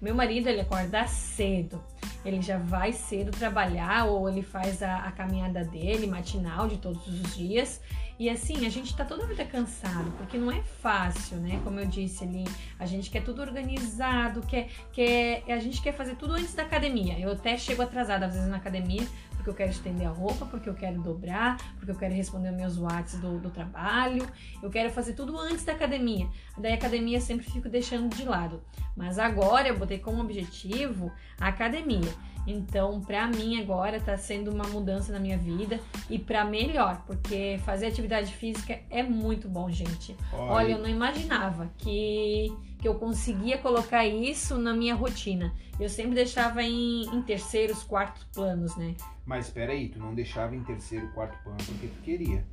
Meu 0.00 0.14
marido, 0.14 0.48
ele 0.48 0.60
acorda 0.60 1.06
cedo. 1.06 1.82
Ele 2.24 2.42
já 2.42 2.58
vai 2.58 2.92
cedo 2.92 3.30
trabalhar 3.30 4.06
ou 4.06 4.28
ele 4.28 4.42
faz 4.42 4.82
a, 4.82 4.98
a 4.98 5.12
caminhada 5.12 5.64
dele, 5.64 6.06
matinal, 6.06 6.68
de 6.68 6.76
todos 6.76 7.06
os 7.06 7.36
dias. 7.36 7.80
E 8.18 8.30
assim, 8.30 8.66
a 8.66 8.70
gente 8.70 8.96
tá 8.96 9.04
toda 9.04 9.26
vida 9.26 9.44
cansado, 9.44 10.10
porque 10.16 10.38
não 10.38 10.50
é 10.50 10.62
fácil, 10.62 11.36
né? 11.36 11.60
Como 11.62 11.78
eu 11.78 11.86
disse 11.86 12.24
ali, 12.24 12.44
a 12.78 12.86
gente 12.86 13.10
quer 13.10 13.22
tudo 13.22 13.42
organizado, 13.42 14.40
quer, 14.40 14.68
quer, 14.90 15.44
a 15.46 15.58
gente 15.58 15.82
quer 15.82 15.92
fazer 15.92 16.16
tudo 16.16 16.32
antes 16.32 16.54
da 16.54 16.62
academia. 16.62 17.18
Eu 17.18 17.32
até 17.32 17.58
chego 17.58 17.82
atrasada 17.82 18.24
às 18.24 18.32
vezes 18.32 18.48
na 18.48 18.56
academia, 18.56 19.06
porque 19.46 19.50
eu 19.50 19.54
quero 19.54 19.70
estender 19.70 20.08
a 20.08 20.10
roupa, 20.10 20.44
porque 20.44 20.68
eu 20.68 20.74
quero 20.74 21.00
dobrar, 21.00 21.56
porque 21.76 21.92
eu 21.92 21.94
quero 21.94 22.12
responder 22.12 22.50
meus 22.50 22.76
WhatsApp 22.78 23.18
do, 23.18 23.38
do 23.38 23.50
trabalho. 23.50 24.26
Eu 24.60 24.68
quero 24.68 24.90
fazer 24.90 25.12
tudo 25.12 25.38
antes 25.38 25.64
da 25.64 25.72
academia. 25.72 26.28
Daí 26.58 26.72
a 26.72 26.74
academia 26.74 27.20
sempre 27.20 27.48
fico 27.48 27.68
deixando 27.68 28.12
de 28.12 28.24
lado. 28.24 28.60
Mas 28.96 29.20
agora 29.20 29.68
eu 29.68 29.78
botei 29.78 30.00
como 30.00 30.20
objetivo 30.20 31.12
a 31.40 31.48
academia. 31.48 32.12
Então, 32.46 33.00
para 33.00 33.26
mim 33.26 33.60
agora 33.60 34.00
tá 34.00 34.16
sendo 34.16 34.52
uma 34.52 34.64
mudança 34.64 35.12
na 35.12 35.18
minha 35.18 35.36
vida 35.36 35.80
e 36.08 36.18
para 36.18 36.44
melhor, 36.44 37.02
porque 37.06 37.58
fazer 37.64 37.86
atividade 37.86 38.32
física 38.32 38.78
é 38.88 39.02
muito 39.02 39.48
bom, 39.48 39.68
gente. 39.70 40.16
Olha, 40.32 40.52
Olha 40.52 40.72
eu 40.72 40.78
não 40.78 40.88
imaginava 40.88 41.70
que, 41.76 42.52
que 42.80 42.86
eu 42.86 42.94
conseguia 42.94 43.58
colocar 43.58 44.06
isso 44.06 44.56
na 44.58 44.72
minha 44.72 44.94
rotina. 44.94 45.52
Eu 45.78 45.88
sempre 45.88 46.14
deixava 46.14 46.62
em, 46.62 47.02
em 47.14 47.22
terceiros, 47.22 47.82
quartos 47.82 48.24
planos, 48.32 48.76
né? 48.76 48.94
Mas 49.24 49.46
espera 49.46 49.72
aí, 49.72 49.88
tu 49.88 49.98
não 49.98 50.14
deixava 50.14 50.54
em 50.54 50.62
terceiro, 50.62 51.08
quarto 51.12 51.36
plano 51.42 51.58
porque 51.66 51.88
tu 51.88 52.00
queria. 52.02 52.44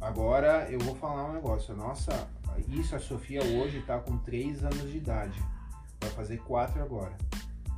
Agora 0.00 0.68
eu 0.70 0.78
vou 0.80 0.94
falar 0.94 1.30
um 1.30 1.32
negócio. 1.32 1.74
Nossa, 1.74 2.28
isso 2.68 2.94
a 2.94 2.98
Sofia 2.98 3.42
hoje 3.42 3.82
tá 3.82 3.98
com 3.98 4.18
3 4.18 4.64
anos 4.64 4.90
de 4.90 4.98
idade. 4.98 5.40
Vai 6.00 6.10
fazer 6.10 6.38
4 6.38 6.82
agora. 6.82 7.16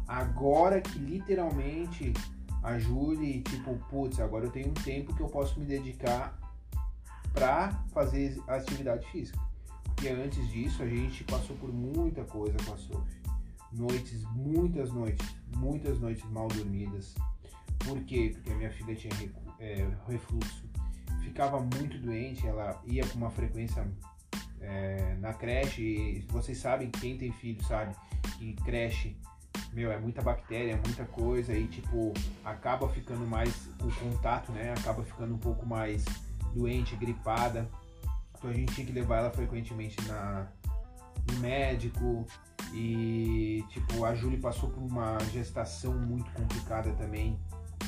Agora 0.08 0.80
que 0.80 0.98
literalmente 0.98 2.14
a 2.62 2.78
Julie, 2.78 3.42
tipo, 3.42 3.76
putz, 3.90 4.18
agora 4.18 4.46
eu 4.46 4.50
tenho 4.50 4.70
um 4.70 4.74
tempo 4.74 5.14
que 5.14 5.20
eu 5.20 5.28
posso 5.28 5.60
me 5.60 5.66
dedicar 5.66 6.38
para 7.32 7.72
fazer 7.92 8.42
atividade 8.48 9.06
física. 9.10 9.38
Porque 9.84 10.08
antes 10.08 10.48
disso 10.48 10.82
a 10.82 10.86
gente 10.86 11.24
passou 11.24 11.54
por 11.56 11.70
muita 11.70 12.24
coisa 12.24 12.56
com 12.64 12.72
a 12.72 12.76
Sophie. 12.76 13.18
Noites, 13.70 14.24
muitas 14.32 14.90
noites, 14.90 15.26
muitas 15.56 16.00
noites 16.00 16.24
mal 16.30 16.48
dormidas. 16.48 17.14
Por 17.80 18.02
quê? 18.04 18.30
Porque 18.32 18.50
a 18.50 18.56
minha 18.56 18.70
filha 18.70 18.94
tinha 18.94 19.12
é, 19.58 19.86
refluxo, 20.08 20.64
ficava 21.22 21.60
muito 21.60 21.98
doente, 21.98 22.46
ela 22.46 22.80
ia 22.86 23.06
com 23.06 23.18
uma 23.18 23.30
frequência 23.30 23.86
é, 24.60 25.16
na 25.20 25.34
creche. 25.34 26.24
Vocês 26.28 26.58
sabem, 26.58 26.90
quem 26.90 27.18
tem 27.18 27.30
filho 27.30 27.62
sabe 27.64 27.94
que 28.38 28.54
creche 28.54 29.16
meu, 29.72 29.92
é 29.92 29.98
muita 29.98 30.22
bactéria, 30.22 30.72
é 30.72 30.76
muita 30.76 31.04
coisa 31.04 31.52
e 31.52 31.66
tipo, 31.66 32.12
acaba 32.44 32.88
ficando 32.88 33.26
mais 33.26 33.68
o 33.80 33.92
contato, 34.00 34.52
né? 34.52 34.72
Acaba 34.72 35.02
ficando 35.02 35.34
um 35.34 35.38
pouco 35.38 35.66
mais 35.66 36.04
doente, 36.54 36.96
gripada. 36.96 37.68
Então 38.36 38.50
a 38.50 38.52
gente 38.52 38.74
tinha 38.74 38.86
que 38.86 38.92
levar 38.92 39.18
ela 39.18 39.30
frequentemente 39.30 39.96
na, 40.06 40.46
no 41.30 41.38
médico. 41.40 42.26
E 42.72 43.64
tipo, 43.70 44.04
a 44.04 44.14
Julie 44.14 44.38
passou 44.38 44.70
por 44.70 44.82
uma 44.82 45.18
gestação 45.32 45.94
muito 45.94 46.30
complicada 46.32 46.92
também. 46.92 47.38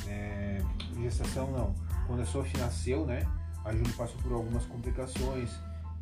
É, 0.07 0.59
gestação 1.01 1.51
não. 1.51 1.73
Quando 2.07 2.21
a 2.21 2.25
Sophie 2.25 2.59
nasceu, 2.59 3.05
né? 3.05 3.21
A 3.63 3.71
Julie 3.71 3.93
passou 3.93 4.19
por 4.21 4.33
algumas 4.33 4.65
complicações 4.65 5.51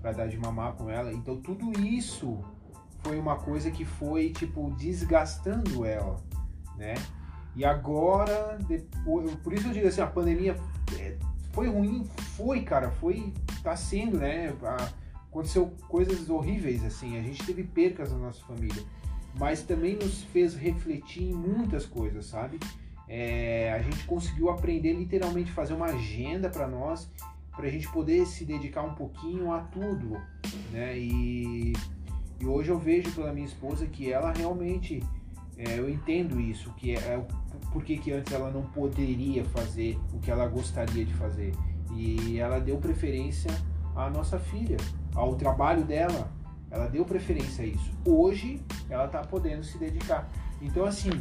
para 0.01 0.13
dar 0.13 0.27
de 0.27 0.38
mamar 0.38 0.74
com 0.74 0.89
ela. 0.89 1.12
Então 1.12 1.41
tudo 1.41 1.71
isso 1.79 2.43
foi 3.03 3.20
uma 3.20 3.36
coisa 3.36 3.72
que 3.72 3.86
foi 3.86 4.32
tipo 4.32 4.74
desgastando 4.77 5.86
ela, 5.86 6.18
né? 6.77 6.96
E 7.56 7.65
agora, 7.65 8.58
depois, 8.68 9.34
por 9.36 9.53
isso 9.53 9.68
eu 9.68 9.74
digo 9.74 9.88
assim, 9.88 10.01
a 10.01 10.08
pandemia 10.08 10.56
é, 10.98 11.18
foi 11.51 11.68
ruim, 11.68 12.06
foi, 12.38 12.62
cara, 12.62 12.91
foi, 12.91 13.34
tá 13.63 13.75
sendo, 13.75 14.18
né? 14.18 14.53
Aconteceu 15.29 15.74
coisas 15.88 16.29
horríveis 16.29 16.84
assim, 16.84 17.18
a 17.18 17.22
gente 17.22 17.46
teve 17.46 17.63
percas 17.63 18.12
na 18.12 18.18
nossa 18.18 18.44
família, 18.46 18.84
mas 19.38 19.62
também 19.62 19.96
nos 19.96 20.24
fez 20.24 20.56
refletir 20.56 21.24
em 21.24 21.34
muitas 21.34 21.86
coisas, 21.86 22.25
sabe? 22.25 22.60
É, 23.08 23.74
a 23.74 23.82
gente 23.82 24.06
conseguiu 24.06 24.50
aprender 24.50 24.94
literalmente 24.94 25.51
fazer 25.51 25.74
uma 25.74 25.88
agenda 25.88 26.50
para 26.50 26.68
nós, 26.68 27.10
para 27.56 27.68
a 27.68 27.70
gente 27.70 27.91
poder 27.91 28.25
se 28.25 28.46
dedicar 28.46 28.84
um 28.84 28.94
pouquinho 28.94 29.51
a 29.51 29.62
tudo, 29.62 30.18
né? 30.72 30.98
E 30.98 31.74
e 32.39 32.46
hoje 32.46 32.69
eu 32.69 32.79
vejo 32.79 33.12
pela 33.12 33.34
minha 33.34 33.46
esposa 33.46 33.86
que 33.86 34.12
ela 34.12 34.31
realmente, 34.31 35.03
é, 35.58 35.77
eu 35.77 35.89
entendo 35.89 36.39
isso, 36.39 36.72
que 36.77 36.96
é, 36.96 37.00
é 37.00 37.27
por 37.72 37.84
que, 37.84 37.98
que 37.98 38.12
antes 38.12 38.31
ela 38.34 38.50
não 38.50 38.63
poderia 38.63 39.43
fazer 39.46 40.00
o 40.13 40.19
que 40.19 40.31
ela 40.31 40.48
gostaria 40.48 41.05
de 41.05 41.13
fazer. 41.13 41.53
E 41.96 42.39
ela 42.39 42.60
deu 42.60 42.77
preferência 42.77 43.51
à 43.96 44.10
nossa 44.10 44.39
filha, 44.39 44.77
ao 45.13 45.36
trabalho 45.36 45.84
dela. 45.84 46.31
Ela 46.72 46.88
deu 46.88 47.03
preferência 47.03 47.63
a 47.65 47.67
isso. 47.67 47.91
Hoje 48.05 48.62
ela 48.89 49.05
está 49.05 49.22
podendo 49.22 49.63
se 49.63 49.77
dedicar. 49.77 50.29
Então 50.62 50.86
assim, 50.86 51.12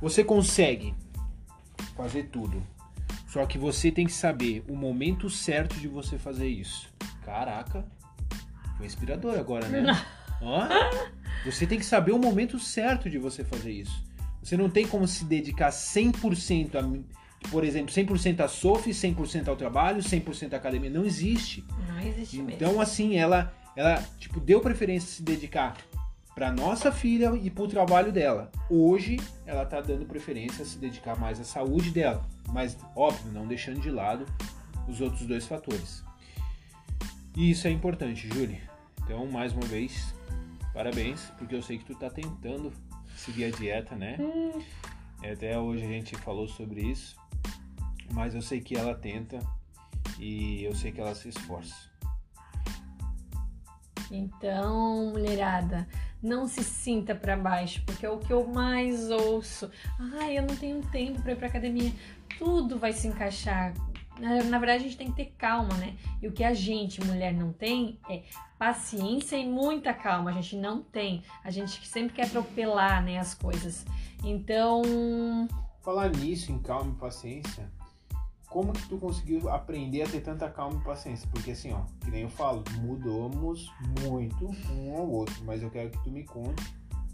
você 0.00 0.24
consegue 0.24 0.94
fazer 1.96 2.24
tudo. 2.24 2.62
Só 3.28 3.44
que 3.46 3.58
você 3.58 3.92
tem 3.92 4.06
que 4.06 4.12
saber 4.12 4.64
o 4.68 4.74
momento 4.74 5.28
certo 5.28 5.78
de 5.78 5.88
você 5.88 6.18
fazer 6.18 6.48
isso. 6.48 6.88
Caraca, 7.22 7.84
foi 8.76 8.86
inspirador 8.86 9.38
agora, 9.38 9.68
né? 9.68 9.84
Ó, 10.40 10.66
você 11.44 11.66
tem 11.66 11.78
que 11.78 11.86
saber 11.86 12.12
o 12.12 12.18
momento 12.18 12.58
certo 12.58 13.08
de 13.08 13.18
você 13.18 13.42
fazer 13.42 13.72
isso. 13.72 14.04
Você 14.42 14.56
não 14.56 14.70
tem 14.70 14.86
como 14.86 15.08
se 15.08 15.24
dedicar 15.24 15.70
100% 15.70 16.76
a, 16.76 17.48
por 17.48 17.64
exemplo, 17.64 17.92
100% 17.92 18.40
a 18.40 18.48
Sophie, 18.48 18.92
100% 18.92 19.48
ao 19.48 19.56
trabalho, 19.56 20.00
100% 20.00 20.52
à 20.52 20.56
academia. 20.56 20.90
Não 20.90 21.04
existe. 21.04 21.64
Não 21.88 22.00
existe 22.00 22.36
mesmo. 22.36 22.52
Então, 22.52 22.80
assim, 22.80 23.16
ela, 23.16 23.52
ela 23.74 24.02
tipo, 24.18 24.38
deu 24.38 24.60
preferência 24.60 25.08
se 25.08 25.22
dedicar 25.22 25.76
para 26.34 26.52
nossa 26.52 26.92
filha 26.92 27.34
e 27.34 27.50
para 27.50 27.64
o 27.64 27.66
trabalho 27.66 28.12
dela. 28.12 28.52
Hoje, 28.68 29.18
ela 29.46 29.62
está 29.62 29.80
dando 29.80 30.04
preferência 30.04 30.62
a 30.62 30.66
se 30.66 30.78
dedicar 30.78 31.18
mais 31.18 31.40
à 31.40 31.44
saúde 31.44 31.90
dela. 31.90 32.22
Mas, 32.50 32.76
óbvio, 32.94 33.32
não 33.32 33.46
deixando 33.46 33.80
de 33.80 33.90
lado 33.90 34.26
os 34.86 35.00
outros 35.00 35.22
dois 35.22 35.46
fatores. 35.46 36.04
E 37.36 37.50
isso 37.50 37.68
é 37.68 37.70
importante, 37.70 38.26
Júlia. 38.28 38.62
Então, 39.04 39.26
mais 39.26 39.52
uma 39.52 39.66
vez, 39.66 40.14
parabéns, 40.72 41.20
porque 41.36 41.54
eu 41.54 41.62
sei 41.62 41.76
que 41.76 41.84
tu 41.84 41.94
tá 41.94 42.08
tentando 42.08 42.72
seguir 43.14 43.44
a 43.44 43.50
dieta, 43.50 43.94
né? 43.94 44.16
Hum. 44.18 44.62
Até 45.22 45.58
hoje 45.58 45.84
a 45.84 45.88
gente 45.88 46.16
falou 46.16 46.48
sobre 46.48 46.80
isso, 46.80 47.14
mas 48.10 48.34
eu 48.34 48.40
sei 48.40 48.62
que 48.62 48.74
ela 48.74 48.94
tenta 48.94 49.38
e 50.18 50.64
eu 50.64 50.74
sei 50.74 50.90
que 50.90 51.00
ela 51.00 51.14
se 51.14 51.28
esforça. 51.28 51.90
Então, 54.10 55.10
mulherada, 55.10 55.86
não 56.22 56.46
se 56.46 56.64
sinta 56.64 57.14
para 57.14 57.36
baixo, 57.36 57.82
porque 57.84 58.06
é 58.06 58.10
o 58.10 58.18
que 58.18 58.32
eu 58.32 58.46
mais 58.46 59.10
ouço. 59.10 59.70
Ai, 59.98 60.38
eu 60.38 60.42
não 60.42 60.56
tenho 60.56 60.80
tempo 60.86 61.20
para 61.20 61.32
ir 61.32 61.36
para 61.36 61.48
academia. 61.48 61.92
Tudo 62.38 62.78
vai 62.78 62.94
se 62.94 63.08
encaixar 63.08 63.74
na 64.18 64.58
verdade, 64.58 64.84
a 64.84 64.86
gente 64.86 64.96
tem 64.96 65.10
que 65.10 65.16
ter 65.16 65.34
calma, 65.36 65.74
né? 65.74 65.96
E 66.22 66.28
o 66.28 66.32
que 66.32 66.42
a 66.42 66.54
gente, 66.54 67.04
mulher, 67.04 67.32
não 67.32 67.52
tem 67.52 67.98
é 68.08 68.22
paciência 68.58 69.36
e 69.36 69.46
muita 69.46 69.92
calma. 69.92 70.30
A 70.30 70.34
gente 70.34 70.56
não 70.56 70.82
tem. 70.82 71.22
A 71.44 71.50
gente 71.50 71.86
sempre 71.86 72.14
quer 72.14 72.26
atropelar, 72.26 73.02
né, 73.04 73.18
as 73.18 73.34
coisas. 73.34 73.84
Então. 74.24 74.82
Falar 75.82 76.10
nisso, 76.10 76.50
em 76.50 76.58
calma 76.58 76.92
e 76.92 76.98
paciência, 76.98 77.70
como 78.48 78.72
que 78.72 78.88
tu 78.88 78.98
conseguiu 78.98 79.48
aprender 79.48 80.02
a 80.02 80.08
ter 80.08 80.20
tanta 80.20 80.50
calma 80.50 80.80
e 80.80 80.84
paciência? 80.84 81.28
Porque 81.30 81.52
assim, 81.52 81.72
ó, 81.72 81.82
que 82.00 82.10
nem 82.10 82.22
eu 82.22 82.30
falo, 82.30 82.64
mudamos 82.80 83.70
muito 84.02 84.50
um 84.72 84.96
ao 84.96 85.08
outro, 85.08 85.44
mas 85.44 85.62
eu 85.62 85.70
quero 85.70 85.90
que 85.90 86.02
tu 86.02 86.10
me 86.10 86.24
conte 86.24 86.64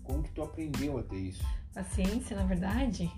como 0.02 0.22
que 0.22 0.30
tu 0.30 0.42
aprendeu 0.42 0.98
a 0.98 1.02
ter 1.02 1.16
isso. 1.16 1.44
Paciência, 1.74 2.36
na 2.36 2.44
verdade, 2.44 3.10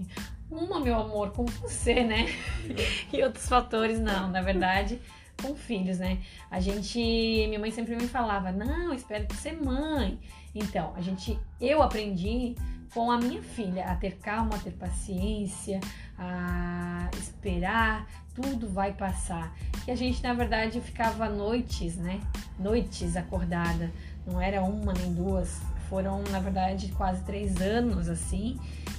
uma, 0.51 0.79
meu 0.79 0.95
amor, 0.95 1.33
com 1.33 1.45
você, 1.45 2.05
né? 2.05 2.27
e 3.13 3.23
outros 3.23 3.49
fatores, 3.49 3.99
não, 3.99 4.31
na 4.31 4.41
verdade, 4.43 5.01
com 5.43 5.55
filhos, 5.55 5.99
né? 5.99 6.23
A 6.51 6.61
gente, 6.61 6.99
minha 6.99 7.59
mãe 7.59 7.71
sempre 7.71 7.97
me 7.97 8.07
falava, 8.07 8.53
não, 8.53 8.95
espere 8.95 9.25
tu 9.25 9.35
ser 9.35 9.61
mãe. 9.61 10.21
Então, 10.55 10.93
a 10.95 11.01
gente, 11.01 11.39
eu 11.61 11.83
aprendi 11.83 12.55
com 12.93 13.11
a 13.11 13.19
minha 13.19 13.43
filha 13.43 13.87
a 13.87 13.97
ter 13.97 14.17
calma, 14.19 14.55
a 14.55 14.59
ter 14.59 14.71
paciência, 14.71 15.81
a 16.17 17.11
esperar, 17.19 18.07
tudo 18.35 18.69
vai 18.69 18.93
passar. 18.93 19.53
E 19.87 19.91
a 19.91 19.97
gente, 19.97 20.23
na 20.23 20.33
verdade, 20.33 20.81
ficava 20.81 21.29
noites, 21.29 21.97
né? 21.97 22.21
Noites 22.57 23.17
acordada, 23.17 23.91
não 24.25 24.41
era 24.41 24.63
uma 24.63 24.93
nem 24.93 25.13
duas, 25.13 25.61
foram, 25.95 26.25
na 26.25 26.41
verdade, 26.41 26.89
quase 26.97 27.23
três 27.23 27.61
anos 27.61 28.09
assim. 28.09 28.59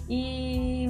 E 0.10 0.88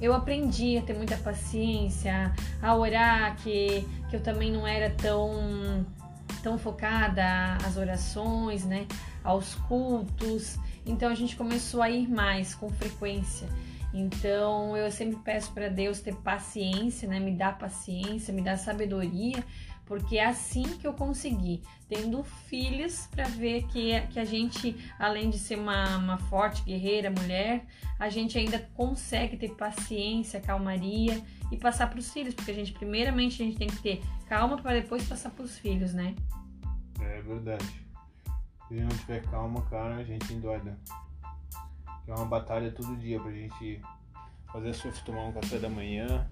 eu 0.00 0.12
aprendi 0.12 0.76
a 0.76 0.82
ter 0.82 0.94
muita 0.94 1.16
paciência, 1.16 2.32
a 2.60 2.74
orar, 2.74 3.36
que, 3.36 3.86
que 4.10 4.16
eu 4.16 4.20
também 4.20 4.50
não 4.50 4.66
era 4.66 4.90
tão, 4.90 5.86
tão 6.42 6.58
focada 6.58 7.56
às 7.64 7.76
orações, 7.76 8.64
né? 8.64 8.84
Aos 9.22 9.54
cultos. 9.54 10.58
Então 10.84 11.08
a 11.08 11.14
gente 11.14 11.36
começou 11.36 11.80
a 11.80 11.88
ir 11.88 12.08
mais 12.08 12.52
com 12.52 12.68
frequência. 12.68 13.48
Então 13.92 14.76
eu 14.76 14.90
sempre 14.90 15.20
peço 15.22 15.52
para 15.52 15.68
Deus 15.68 16.00
ter 16.00 16.16
paciência, 16.16 17.08
né? 17.08 17.20
Me 17.20 17.30
dar 17.30 17.56
paciência, 17.56 18.34
me 18.34 18.42
dar 18.42 18.56
sabedoria 18.56 19.44
porque 19.86 20.16
é 20.16 20.26
assim 20.26 20.62
que 20.78 20.86
eu 20.86 20.94
consegui, 20.94 21.62
tendo 21.88 22.24
filhos, 22.24 23.06
para 23.08 23.24
ver 23.24 23.66
que, 23.66 24.00
que 24.08 24.18
a 24.18 24.24
gente, 24.24 24.76
além 24.98 25.28
de 25.30 25.38
ser 25.38 25.58
uma, 25.58 25.98
uma 25.98 26.18
forte 26.18 26.62
guerreira 26.62 27.10
mulher, 27.10 27.66
a 27.98 28.08
gente 28.08 28.38
ainda 28.38 28.58
consegue 28.74 29.36
ter 29.36 29.54
paciência, 29.54 30.40
calmaria 30.40 31.22
e 31.52 31.56
passar 31.56 31.88
para 31.88 31.98
os 31.98 32.12
filhos, 32.12 32.34
porque 32.34 32.50
a 32.50 32.54
gente, 32.54 32.72
primeiramente, 32.72 33.42
a 33.42 33.46
gente 33.46 33.58
tem 33.58 33.68
que 33.68 33.82
ter 33.82 34.02
calma 34.26 34.56
para 34.60 34.80
depois 34.80 35.06
passar 35.06 35.30
para 35.30 35.44
os 35.44 35.58
filhos, 35.58 35.92
né? 35.92 36.14
É 37.00 37.20
verdade. 37.22 37.84
Se 38.68 38.74
não 38.74 38.88
tiver 38.88 39.22
calma, 39.24 39.62
cara, 39.62 39.96
a 39.96 40.04
gente 40.04 40.32
endoida. 40.32 40.78
É 42.06 42.14
uma 42.14 42.24
batalha 42.24 42.70
todo 42.72 42.96
dia 42.96 43.20
pra 43.20 43.30
gente 43.30 43.80
fazer 44.50 44.72
surf 44.74 45.04
tomar 45.04 45.24
um 45.24 45.32
café 45.32 45.58
da 45.58 45.68
manhã, 45.68 46.28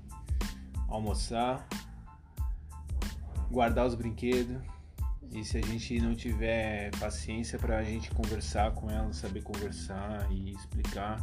almoçar, 0.89 1.67
guardar 3.53 3.87
os 3.87 3.95
brinquedos. 3.95 4.57
E 5.31 5.45
se 5.45 5.59
a 5.59 5.63
gente 5.63 6.01
não 6.01 6.15
tiver 6.15 6.91
paciência 6.99 7.59
para 7.59 7.79
a 7.79 7.85
gente 7.85 8.11
conversar 8.11 8.73
com 8.73 8.91
ela, 8.91 9.13
saber 9.13 9.43
conversar 9.43 10.27
e 10.31 10.53
explicar 10.53 11.19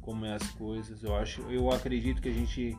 como 0.00 0.26
é 0.26 0.34
as 0.34 0.46
coisas, 0.50 1.02
eu 1.02 1.16
acho, 1.16 1.40
eu 1.42 1.70
acredito 1.70 2.20
que 2.20 2.28
a 2.28 2.32
gente 2.32 2.76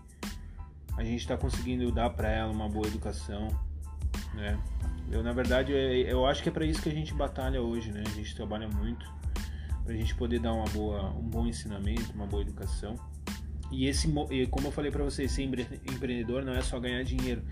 a 0.98 1.04
gente 1.04 1.20
está 1.20 1.38
conseguindo 1.38 1.90
dar 1.92 2.10
para 2.10 2.30
ela 2.30 2.52
uma 2.52 2.68
boa 2.68 2.88
educação, 2.88 3.48
né? 4.34 4.60
Eu 5.12 5.24
na 5.24 5.32
verdade 5.32 5.72
eu 5.72 6.26
acho 6.26 6.44
que 6.44 6.50
é 6.50 6.52
para 6.52 6.66
isso 6.66 6.82
que 6.82 6.90
a 6.90 6.94
gente 6.94 7.14
batalha 7.14 7.62
hoje, 7.62 7.92
né? 7.92 8.04
A 8.06 8.10
gente 8.10 8.36
trabalha 8.36 8.68
muito 8.68 9.06
para 9.84 9.94
a 9.94 9.98
gente 9.98 10.16
poder 10.16 10.40
dar 10.40 10.54
uma 10.54 10.66
boa, 10.66 11.10
um 11.12 11.30
bom 11.30 11.46
ensinamento, 11.48 12.14
uma 12.14 12.26
boa 12.26 12.42
educação. 12.42 12.96
E 13.72 13.86
esse, 13.86 14.08
como 14.50 14.68
eu 14.68 14.72
falei 14.72 14.92
para 14.92 15.04
vocês, 15.04 15.32
ser 15.32 15.44
empreendedor 15.44 16.44
não 16.44 16.54
é 16.54 16.62
só 16.62 16.80
ganhar 16.80 17.04
dinheiro, 17.04 17.44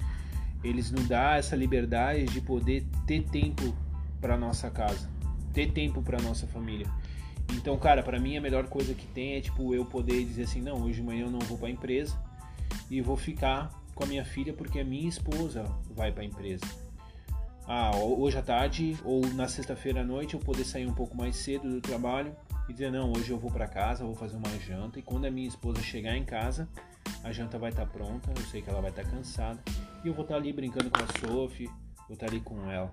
eles 0.64 0.92
nos 0.92 1.08
dão 1.08 1.34
essa 1.34 1.56
liberdade 1.56 2.26
de 2.26 2.42
poder 2.42 2.86
ter 3.06 3.24
tempo 3.24 3.76
para 4.20 4.38
nossa 4.38 4.70
casa, 4.70 5.10
ter 5.54 5.72
tempo 5.72 6.02
para 6.02 6.22
nossa 6.22 6.48
família. 6.48 6.88
Então, 7.54 7.78
cara, 7.78 8.04
para 8.04 8.20
mim 8.20 8.36
a 8.36 8.42
melhor 8.42 8.68
coisa 8.68 8.94
que 8.94 9.06
tem 9.08 9.36
é 9.36 9.42
tipo 9.42 9.74
eu 9.74 9.86
poder 9.86 10.24
dizer 10.26 10.44
assim, 10.44 10.62
não, 10.62 10.84
hoje 10.84 10.96
de 10.96 11.04
manhã 11.04 11.26
eu 11.26 11.32
não 11.32 11.40
vou 11.40 11.58
para 11.58 11.68
a 11.68 11.72
empresa 11.72 12.18
e 12.90 13.02
vou 13.02 13.16
ficar 13.16 13.72
com 13.96 14.04
a 14.04 14.08
minha 14.08 14.26
filha 14.26 14.54
porque 14.54 14.80
a 14.80 14.84
minha 14.84 15.08
esposa 15.08 15.64
vai 15.96 16.12
para 16.12 16.24
a 16.24 16.26
empresa. 16.26 16.66
Ah, 17.66 17.92
hoje 17.98 18.38
à 18.38 18.42
tarde 18.42 18.98
ou 19.04 19.26
na 19.34 19.48
sexta-feira 19.48 20.02
à 20.02 20.04
noite 20.04 20.36
eu 20.36 20.40
poder 20.40 20.64
sair 20.64 20.86
um 20.86 20.94
pouco 20.94 21.18
mais 21.18 21.36
cedo 21.36 21.70
do 21.70 21.82
trabalho 21.82 22.34
e 22.70 22.74
dizer 22.74 22.92
não, 22.92 23.12
hoje 23.12 23.30
eu 23.30 23.38
vou 23.38 23.52
para 23.52 23.68
casa, 23.68 24.06
vou 24.06 24.16
fazer 24.16 24.38
uma 24.38 24.50
janta 24.60 25.00
e 25.00 25.02
quando 25.02 25.26
a 25.26 25.32
minha 25.32 25.48
esposa 25.48 25.82
chegar 25.82 26.16
em 26.16 26.24
casa, 26.24 26.68
a 27.24 27.32
janta 27.32 27.58
vai 27.58 27.70
estar 27.70 27.86
tá 27.86 27.92
pronta, 27.92 28.32
eu 28.38 28.46
sei 28.46 28.62
que 28.62 28.70
ela 28.70 28.82
vai 28.82 28.90
estar 28.90 29.04
tá 29.04 29.10
cansada 29.10 29.60
eu 30.08 30.14
vou 30.14 30.24
estar 30.24 30.36
ali 30.36 30.52
brincando 30.52 30.90
com 30.90 31.02
a 31.02 31.08
Sophie, 31.20 31.68
vou 32.08 32.14
estar 32.14 32.28
ali 32.28 32.40
com 32.40 32.70
ela. 32.70 32.92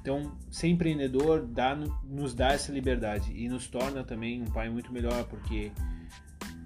Então, 0.00 0.36
ser 0.50 0.68
empreendedor 0.68 1.46
dá, 1.46 1.74
nos 2.04 2.34
dá 2.34 2.52
essa 2.52 2.72
liberdade 2.72 3.32
e 3.32 3.48
nos 3.48 3.66
torna 3.66 4.04
também 4.04 4.42
um 4.42 4.46
pai 4.46 4.68
muito 4.68 4.92
melhor, 4.92 5.24
porque 5.24 5.72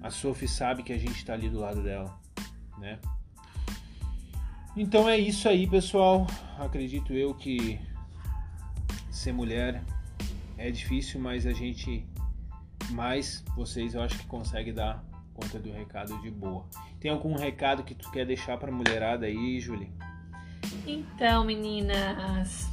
a 0.01 0.09
Sophie 0.09 0.47
sabe 0.47 0.83
que 0.83 0.93
a 0.93 0.97
gente 0.97 1.15
está 1.15 1.33
ali 1.33 1.49
do 1.49 1.59
lado 1.59 1.81
dela, 1.81 2.19
né? 2.77 2.99
Então 4.75 5.07
é 5.07 5.17
isso 5.17 5.47
aí, 5.47 5.67
pessoal. 5.67 6.27
Acredito 6.57 7.13
eu 7.13 7.33
que 7.33 7.79
ser 9.11 9.31
mulher 9.31 9.83
é 10.57 10.71
difícil, 10.71 11.19
mas 11.19 11.45
a 11.45 11.53
gente 11.53 12.05
mais 12.91 13.43
vocês 13.55 13.93
eu 13.93 14.01
acho 14.01 14.17
que 14.17 14.25
consegue 14.25 14.71
dar 14.71 15.03
conta 15.43 15.59
do 15.59 15.71
recado 15.71 16.17
de 16.21 16.31
boa. 16.31 16.65
Tem 16.99 17.11
algum 17.11 17.35
recado 17.35 17.83
que 17.83 17.93
tu 17.93 18.09
quer 18.11 18.25
deixar 18.25 18.57
para 18.57 18.71
mulherada 18.71 19.25
aí, 19.25 19.59
Julie? 19.59 19.91
Então, 20.87 21.43
meninas, 21.43 22.69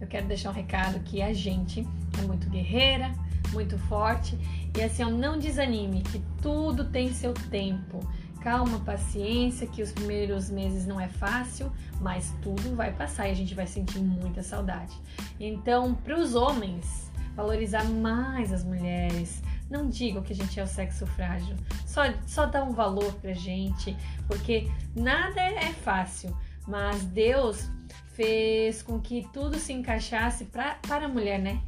eu 0.00 0.06
quero 0.06 0.26
deixar 0.26 0.50
um 0.50 0.54
recado 0.54 1.00
que 1.00 1.22
a 1.22 1.32
gente 1.32 1.86
é 2.18 2.22
muito 2.22 2.48
guerreira, 2.50 3.12
muito 3.52 3.78
forte 3.78 4.38
e 4.76 4.82
assim, 4.82 5.04
não 5.04 5.38
desanime, 5.38 6.02
que 6.02 6.22
tudo 6.40 6.84
tem 6.84 7.12
seu 7.12 7.32
tempo. 7.32 8.00
Calma, 8.40 8.80
paciência, 8.80 9.68
que 9.68 9.82
os 9.82 9.92
primeiros 9.92 10.50
meses 10.50 10.84
não 10.84 11.00
é 11.00 11.08
fácil, 11.08 11.72
mas 12.00 12.34
tudo 12.42 12.74
vai 12.74 12.92
passar 12.92 13.28
e 13.28 13.30
a 13.30 13.34
gente 13.34 13.54
vai 13.54 13.68
sentir 13.68 14.00
muita 14.00 14.42
saudade. 14.42 14.94
Então, 15.38 15.94
para 15.94 16.18
os 16.18 16.34
homens, 16.34 17.12
valorizar 17.36 17.84
mais 17.84 18.52
as 18.52 18.64
mulheres, 18.64 19.40
não 19.72 19.88
digam 19.88 20.22
que 20.22 20.34
a 20.34 20.36
gente 20.36 20.60
é 20.60 20.62
o 20.62 20.66
sexo 20.66 21.06
frágil. 21.06 21.56
Só, 21.86 22.02
só 22.26 22.44
dá 22.44 22.62
um 22.62 22.72
valor 22.72 23.12
pra 23.14 23.32
gente, 23.32 23.96
porque 24.28 24.70
nada 24.94 25.40
é 25.40 25.72
fácil. 25.72 26.36
Mas 26.68 27.02
Deus 27.06 27.68
fez 28.14 28.82
com 28.82 29.00
que 29.00 29.26
tudo 29.32 29.58
se 29.58 29.72
encaixasse 29.72 30.44
pra, 30.44 30.74
para 30.86 31.06
a 31.06 31.08
mulher, 31.08 31.40
né? 31.40 31.60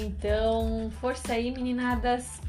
Então, 0.00 0.90
força 1.00 1.34
aí, 1.34 1.50
meninadas. 1.50 2.40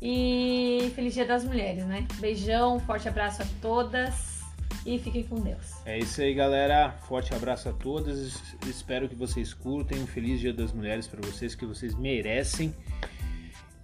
E 0.00 0.92
feliz 0.94 1.14
Dia 1.14 1.26
das 1.26 1.44
Mulheres, 1.44 1.84
né? 1.84 2.06
Beijão, 2.20 2.78
forte 2.80 3.08
abraço 3.08 3.42
a 3.42 3.46
todas 3.60 4.42
e 4.84 4.98
fiquem 4.98 5.24
com 5.24 5.40
Deus. 5.40 5.84
É 5.84 5.98
isso 5.98 6.20
aí, 6.20 6.32
galera. 6.32 6.92
Forte 7.08 7.34
abraço 7.34 7.68
a 7.68 7.72
todas. 7.72 8.40
Espero 8.66 9.08
que 9.08 9.16
vocês 9.16 9.52
curtem. 9.52 10.00
Um 10.00 10.06
feliz 10.06 10.38
Dia 10.38 10.52
das 10.52 10.72
Mulheres 10.72 11.08
para 11.08 11.20
vocês, 11.26 11.54
que 11.54 11.66
vocês 11.66 11.94
merecem. 11.94 12.74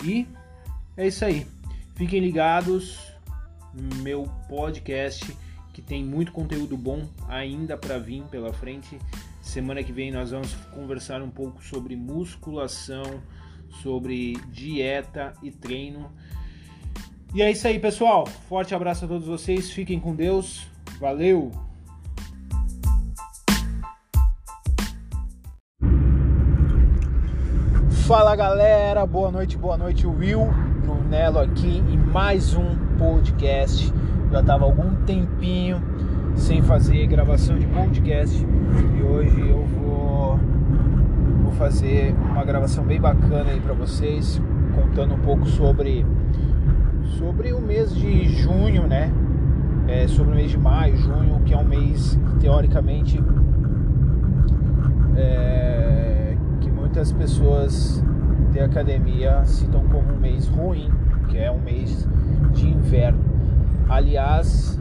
E 0.04 0.26
é 0.96 1.06
isso 1.06 1.24
aí. 1.24 1.46
Fiquem 1.94 2.20
ligados 2.20 3.12
meu 4.02 4.24
podcast 4.48 5.36
que 5.72 5.80
tem 5.80 6.04
muito 6.04 6.32
conteúdo 6.32 6.76
bom 6.76 7.08
ainda 7.28 7.76
para 7.76 7.98
vir 7.98 8.22
pela 8.24 8.52
frente. 8.52 8.98
Semana 9.40 9.82
que 9.82 9.92
vem 9.92 10.10
nós 10.10 10.30
vamos 10.30 10.54
conversar 10.74 11.22
um 11.22 11.30
pouco 11.30 11.62
sobre 11.64 11.96
musculação, 11.96 13.22
sobre 13.82 14.34
dieta 14.50 15.32
e 15.42 15.50
treino. 15.50 16.12
E 17.34 17.40
é 17.40 17.50
isso 17.50 17.66
aí, 17.66 17.78
pessoal. 17.78 18.26
Forte 18.26 18.74
abraço 18.74 19.06
a 19.06 19.08
todos 19.08 19.26
vocês. 19.26 19.70
Fiquem 19.70 19.98
com 19.98 20.14
Deus. 20.14 20.66
Valeu! 21.00 21.50
Fala 28.06 28.36
galera, 28.36 29.06
boa 29.06 29.30
noite, 29.30 29.56
boa 29.56 29.78
noite, 29.78 30.06
Will 30.06 30.71
Brunello 31.12 31.40
aqui 31.40 31.84
em 31.90 31.98
mais 31.98 32.54
um 32.54 32.74
podcast. 32.96 33.92
Já 34.30 34.42
tava 34.42 34.64
algum 34.64 34.94
tempinho 35.04 35.78
sem 36.34 36.62
fazer 36.62 37.06
gravação 37.06 37.58
de 37.58 37.66
podcast 37.66 38.34
e 38.98 39.02
hoje 39.02 39.38
eu 39.38 39.62
vou, 39.62 40.40
vou 41.42 41.52
fazer 41.52 42.14
uma 42.30 42.42
gravação 42.46 42.82
bem 42.82 42.98
bacana 42.98 43.50
aí 43.50 43.60
para 43.60 43.74
vocês, 43.74 44.40
contando 44.74 45.12
um 45.12 45.18
pouco 45.18 45.44
sobre 45.44 46.06
sobre 47.18 47.52
o 47.52 47.60
mês 47.60 47.94
de 47.94 48.30
junho, 48.30 48.86
né? 48.86 49.12
É, 49.88 50.08
sobre 50.08 50.32
o 50.32 50.34
mês 50.34 50.50
de 50.50 50.56
maio, 50.56 50.96
junho, 50.96 51.42
que 51.44 51.52
é 51.52 51.58
um 51.58 51.68
mês 51.68 52.18
que 52.30 52.36
teoricamente 52.36 53.22
é, 55.14 56.38
que 56.58 56.70
muitas 56.70 57.12
pessoas 57.12 58.02
de 58.50 58.60
academia 58.60 59.44
citam 59.44 59.82
como 59.88 60.12
um 60.12 60.18
mês 60.18 60.46
ruim, 60.46 60.90
que 61.32 61.38
é 61.38 61.50
um 61.50 61.58
mês 61.58 62.06
de 62.52 62.68
inverno. 62.68 63.24
Aliás, 63.88 64.78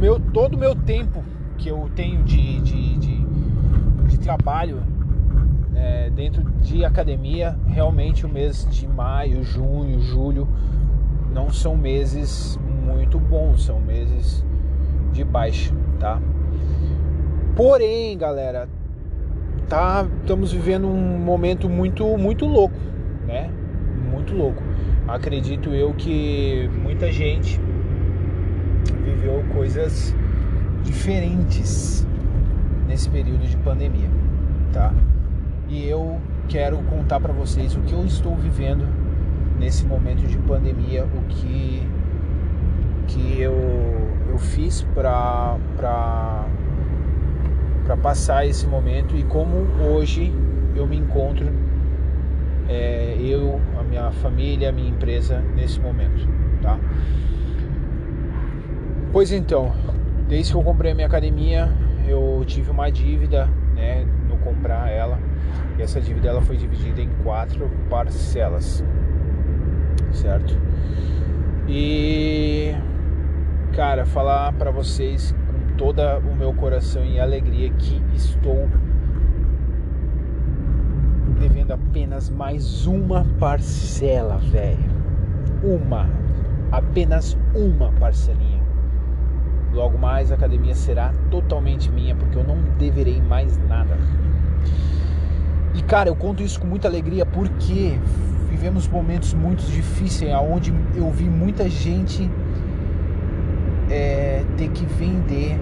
meu, 0.00 0.18
todo 0.18 0.54
o 0.54 0.58
meu 0.58 0.74
tempo 0.74 1.22
que 1.56 1.68
eu 1.68 1.88
tenho 1.94 2.24
de, 2.24 2.60
de, 2.60 2.96
de, 2.98 3.24
de 4.08 4.18
trabalho 4.18 4.82
é, 5.76 6.10
dentro 6.10 6.42
de 6.60 6.84
academia, 6.84 7.56
realmente 7.66 8.26
o 8.26 8.28
mês 8.28 8.66
de 8.68 8.88
maio, 8.88 9.44
junho, 9.44 10.00
julho 10.00 10.48
não 11.32 11.50
são 11.50 11.76
meses 11.76 12.58
muito 12.84 13.20
bons, 13.20 13.66
são 13.66 13.78
meses 13.78 14.44
de 15.12 15.22
baixa, 15.22 15.72
tá? 16.00 16.20
Porém, 17.54 18.18
galera, 18.18 18.68
tá, 19.68 20.04
estamos 20.20 20.50
vivendo 20.50 20.88
um 20.88 21.18
momento 21.18 21.68
muito, 21.68 22.16
muito 22.18 22.44
louco, 22.46 22.74
né? 23.26 23.50
Muito 24.20 24.36
louco. 24.36 24.62
Acredito 25.08 25.70
eu 25.70 25.94
que 25.94 26.68
muita 26.82 27.10
gente 27.10 27.58
viveu 29.02 29.42
coisas 29.54 30.14
diferentes 30.84 32.06
nesse 32.86 33.08
período 33.08 33.48
de 33.48 33.56
pandemia, 33.56 34.10
tá? 34.74 34.92
E 35.70 35.88
eu 35.88 36.20
quero 36.50 36.76
contar 36.82 37.18
para 37.18 37.32
vocês 37.32 37.74
o 37.74 37.80
que 37.80 37.94
eu 37.94 38.04
estou 38.04 38.36
vivendo 38.36 38.86
nesse 39.58 39.86
momento 39.86 40.26
de 40.26 40.36
pandemia, 40.36 41.06
o 41.06 41.22
que 41.26 41.88
que 43.06 43.40
eu, 43.40 43.54
eu 44.28 44.38
fiz 44.38 44.82
para 44.94 45.56
para 45.78 46.44
passar 48.02 48.46
esse 48.46 48.66
momento 48.66 49.16
e 49.16 49.24
como 49.24 49.66
hoje 49.82 50.30
eu 50.76 50.86
me 50.86 50.98
encontro 50.98 51.69
é, 52.70 53.16
eu, 53.20 53.60
a 53.78 53.82
minha 53.82 54.12
família, 54.12 54.68
a 54.68 54.72
minha 54.72 54.88
empresa 54.88 55.40
nesse 55.56 55.80
momento, 55.80 56.28
tá? 56.62 56.78
Pois 59.10 59.32
então, 59.32 59.72
desde 60.28 60.52
que 60.52 60.56
eu 60.56 60.62
comprei 60.62 60.92
a 60.92 60.94
minha 60.94 61.08
academia, 61.08 61.68
eu 62.06 62.44
tive 62.46 62.70
uma 62.70 62.88
dívida, 62.88 63.48
né, 63.74 64.06
no 64.28 64.36
comprar 64.36 64.88
ela. 64.88 65.18
E 65.76 65.82
essa 65.82 66.00
dívida 66.00 66.28
ela 66.28 66.40
foi 66.40 66.56
dividida 66.56 67.00
em 67.00 67.10
quatro 67.24 67.68
parcelas, 67.88 68.84
certo? 70.12 70.56
E 71.66 72.72
cara, 73.72 74.06
falar 74.06 74.52
para 74.52 74.70
vocês 74.70 75.34
com 75.46 75.76
todo 75.76 76.00
o 76.30 76.36
meu 76.36 76.52
coração 76.52 77.04
e 77.04 77.18
alegria 77.18 77.70
que 77.70 78.00
estou 78.14 78.68
devendo 81.40 81.72
apenas 81.72 82.28
mais 82.28 82.86
uma 82.86 83.24
parcela, 83.38 84.36
velho. 84.36 84.90
Uma, 85.62 86.06
apenas 86.70 87.36
uma 87.54 87.90
parcelinha. 87.92 88.60
Logo 89.72 89.96
mais 89.96 90.30
a 90.30 90.34
academia 90.34 90.74
será 90.74 91.14
totalmente 91.30 91.90
minha, 91.90 92.14
porque 92.14 92.36
eu 92.36 92.44
não 92.44 92.58
deverei 92.78 93.22
mais 93.22 93.56
nada. 93.66 93.96
E 95.74 95.82
cara, 95.82 96.10
eu 96.10 96.16
conto 96.16 96.42
isso 96.42 96.60
com 96.60 96.66
muita 96.66 96.88
alegria 96.88 97.24
porque 97.24 97.98
vivemos 98.50 98.86
momentos 98.86 99.32
muito 99.32 99.62
difíceis, 99.62 100.30
onde 100.34 100.74
eu 100.94 101.10
vi 101.10 101.24
muita 101.24 101.70
gente 101.70 102.30
é, 103.88 104.44
ter 104.58 104.68
que 104.70 104.84
vender 104.84 105.58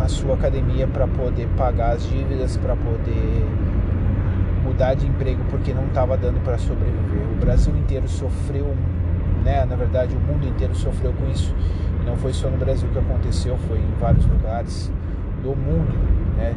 a 0.00 0.08
sua 0.08 0.34
academia 0.34 0.86
para 0.86 1.06
poder 1.06 1.48
pagar 1.56 1.96
as 1.96 2.08
dívidas, 2.08 2.56
para 2.56 2.74
poder 2.76 3.44
mudar 4.64 4.94
de 4.94 5.06
emprego 5.06 5.42
porque 5.50 5.72
não 5.72 5.86
estava 5.86 6.16
dando 6.16 6.42
para 6.42 6.58
sobreviver. 6.58 7.22
O 7.32 7.36
Brasil 7.40 7.76
inteiro 7.76 8.08
sofreu, 8.08 8.74
né? 9.44 9.64
Na 9.64 9.76
verdade, 9.76 10.16
o 10.16 10.20
mundo 10.20 10.46
inteiro 10.46 10.74
sofreu 10.74 11.12
com 11.12 11.30
isso. 11.30 11.54
E 12.00 12.04
não 12.04 12.16
foi 12.16 12.32
só 12.32 12.48
no 12.48 12.56
Brasil 12.56 12.88
que 12.90 12.98
aconteceu, 12.98 13.56
foi 13.68 13.78
em 13.78 14.00
vários 14.00 14.24
lugares 14.26 14.90
do 15.42 15.54
mundo, 15.54 15.94
né? 16.36 16.54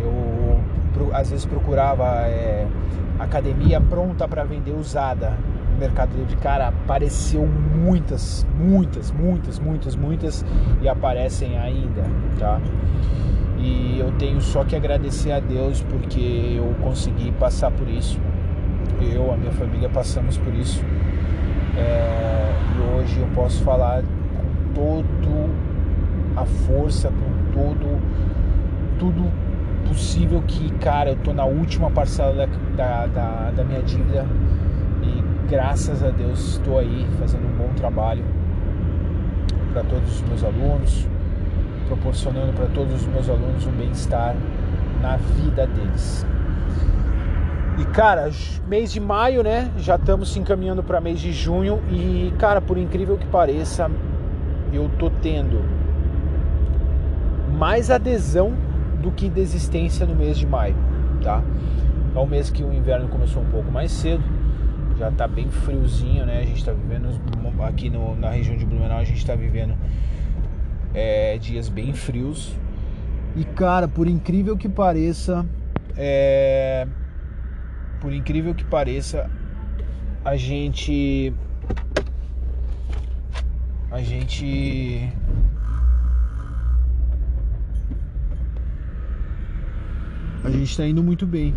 Eu 0.00 0.60
às 1.14 1.30
vezes 1.30 1.46
procurava 1.46 2.04
é, 2.26 2.66
academia 3.18 3.80
pronta 3.80 4.28
para 4.28 4.44
vender 4.44 4.72
usada 4.72 5.36
no 5.72 5.78
Mercado 5.78 6.16
Livre. 6.16 6.36
Cara, 6.36 6.68
apareceu 6.68 7.46
muitas, 7.46 8.46
muitas, 8.58 9.10
muitas, 9.10 9.58
muitas, 9.58 9.96
muitas 9.96 10.44
e 10.80 10.88
aparecem 10.88 11.58
ainda, 11.58 12.04
tá? 12.38 12.60
E 13.62 14.00
eu 14.00 14.10
tenho 14.18 14.40
só 14.40 14.64
que 14.64 14.74
agradecer 14.74 15.30
a 15.30 15.38
Deus 15.38 15.80
porque 15.82 16.56
eu 16.56 16.74
consegui 16.82 17.30
passar 17.32 17.70
por 17.70 17.88
isso. 17.88 18.18
Eu, 19.00 19.32
a 19.32 19.36
minha 19.36 19.52
família 19.52 19.88
passamos 19.88 20.36
por 20.36 20.52
isso. 20.52 20.84
É, 21.76 22.52
e 22.76 22.96
hoje 22.96 23.20
eu 23.20 23.28
posso 23.34 23.62
falar 23.62 24.02
com 24.02 24.74
todo 24.74 25.50
a 26.36 26.44
força, 26.44 27.08
com 27.08 27.52
todo 27.52 28.00
tudo 28.98 29.30
possível 29.88 30.42
que, 30.46 30.70
cara, 30.74 31.10
eu 31.10 31.16
tô 31.16 31.32
na 31.32 31.44
última 31.44 31.90
parcela 31.90 32.48
da, 32.76 33.06
da, 33.06 33.50
da 33.50 33.64
minha 33.64 33.82
dívida 33.82 34.24
e 35.02 35.48
graças 35.48 36.02
a 36.04 36.10
Deus 36.10 36.52
estou 36.52 36.78
aí 36.78 37.06
fazendo 37.18 37.44
um 37.46 37.58
bom 37.58 37.74
trabalho 37.74 38.24
para 39.72 39.82
todos 39.82 40.20
os 40.20 40.28
meus 40.28 40.44
alunos, 40.44 41.08
proporcionando 41.82 42.52
para 42.52 42.66
todos 42.66 42.94
os 42.94 43.06
meus 43.06 43.28
alunos 43.28 43.66
um 43.66 43.72
bem-estar 43.72 44.34
na 45.00 45.16
vida 45.16 45.66
deles. 45.66 46.26
E 47.78 47.84
cara, 47.86 48.30
mês 48.68 48.92
de 48.92 49.00
maio, 49.00 49.42
né? 49.42 49.70
Já 49.78 49.96
estamos 49.96 50.32
se 50.32 50.38
encaminhando 50.38 50.82
para 50.82 51.00
mês 51.00 51.18
de 51.20 51.32
junho 51.32 51.82
e 51.90 52.32
cara, 52.38 52.60
por 52.60 52.76
incrível 52.76 53.16
que 53.16 53.26
pareça, 53.26 53.90
eu 54.72 54.90
tô 54.98 55.10
tendo 55.10 55.62
mais 57.58 57.90
adesão 57.90 58.52
do 59.00 59.10
que 59.10 59.28
desistência 59.28 60.06
no 60.06 60.14
mês 60.14 60.38
de 60.38 60.46
maio, 60.46 60.76
tá? 61.22 61.42
É 62.14 62.18
um 62.18 62.26
mês 62.26 62.50
que 62.50 62.62
o 62.62 62.72
inverno 62.72 63.08
começou 63.08 63.42
um 63.42 63.46
pouco 63.46 63.70
mais 63.70 63.90
cedo, 63.90 64.22
já 64.98 65.10
tá 65.10 65.26
bem 65.26 65.48
friozinho, 65.48 66.26
né? 66.26 66.40
A 66.40 66.44
gente 66.44 66.64
tá 66.64 66.72
vivendo 66.72 67.08
aqui 67.66 67.88
no, 67.88 68.14
na 68.14 68.30
região 68.30 68.56
de 68.56 68.66
Blumenau, 68.66 68.98
a 68.98 69.04
gente 69.04 69.24
tá 69.24 69.34
vivendo 69.34 69.74
é, 70.94 71.38
dias 71.38 71.68
bem 71.68 71.92
frios. 71.92 72.52
E 73.34 73.44
cara, 73.44 73.88
por 73.88 74.06
incrível 74.06 74.56
que 74.56 74.68
pareça, 74.68 75.46
é, 75.96 76.86
por 78.00 78.12
incrível 78.12 78.54
que 78.54 78.64
pareça, 78.64 79.30
a 80.24 80.36
gente 80.36 81.32
a 83.90 84.00
gente 84.00 85.12
a 90.44 90.50
gente 90.50 90.70
está 90.70 90.86
indo 90.86 91.02
muito 91.02 91.26
bem. 91.26 91.54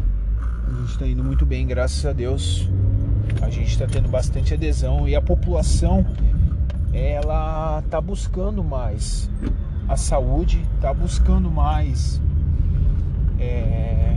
A 0.67 0.73
gente 0.79 0.91
está 0.91 1.07
indo 1.07 1.23
muito 1.23 1.45
bem, 1.45 1.65
graças 1.65 2.05
a 2.05 2.13
Deus. 2.13 2.69
A 3.41 3.49
gente 3.49 3.67
está 3.67 3.85
tendo 3.85 4.07
bastante 4.07 4.53
adesão 4.53 5.07
e 5.07 5.15
a 5.15 5.21
população 5.21 6.05
ela 6.95 7.81
está 7.83 7.99
buscando 7.99 8.63
mais 8.63 9.29
a 9.87 9.97
saúde, 9.97 10.65
está 10.75 10.93
buscando 10.93 11.51
mais 11.51 12.21
é, 13.37 14.15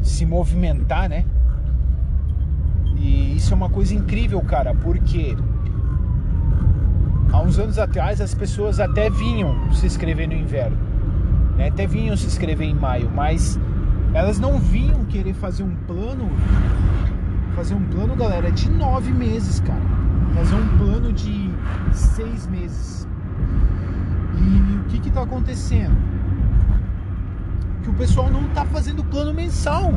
se 0.00 0.24
movimentar, 0.24 1.08
né? 1.08 1.24
E 2.96 3.36
isso 3.36 3.52
é 3.52 3.56
uma 3.56 3.68
coisa 3.68 3.92
incrível, 3.92 4.40
cara, 4.42 4.72
porque 4.72 5.36
há 7.32 7.42
uns 7.42 7.58
anos 7.58 7.76
atrás 7.76 8.20
as 8.20 8.32
pessoas 8.32 8.78
até 8.78 9.10
vinham 9.10 9.72
se 9.72 9.86
inscrever 9.86 10.28
no 10.28 10.34
inverno, 10.34 10.76
né? 11.56 11.68
até 11.68 11.88
vinham 11.88 12.16
se 12.16 12.26
inscrever 12.26 12.68
em 12.68 12.74
maio, 12.74 13.10
mas 13.12 13.58
elas 14.14 14.38
não 14.38 14.60
vinham 14.60 15.04
querer 15.06 15.34
fazer 15.34 15.64
um 15.64 15.74
plano, 15.86 16.30
fazer 17.56 17.74
um 17.74 17.82
plano, 17.82 18.14
galera, 18.14 18.52
de 18.52 18.70
nove 18.70 19.10
meses, 19.10 19.58
cara 19.58 19.91
fazer 20.34 20.54
um 20.54 20.78
plano 20.78 21.12
de 21.12 21.50
seis 21.94 22.46
meses. 22.46 23.06
E 24.36 24.78
o 24.78 24.84
que 24.84 24.98
que 25.00 25.10
tá 25.10 25.22
acontecendo? 25.22 25.96
Que 27.82 27.90
o 27.90 27.94
pessoal 27.94 28.30
não 28.30 28.48
tá 28.48 28.64
fazendo 28.64 29.04
plano 29.04 29.34
mensal. 29.34 29.92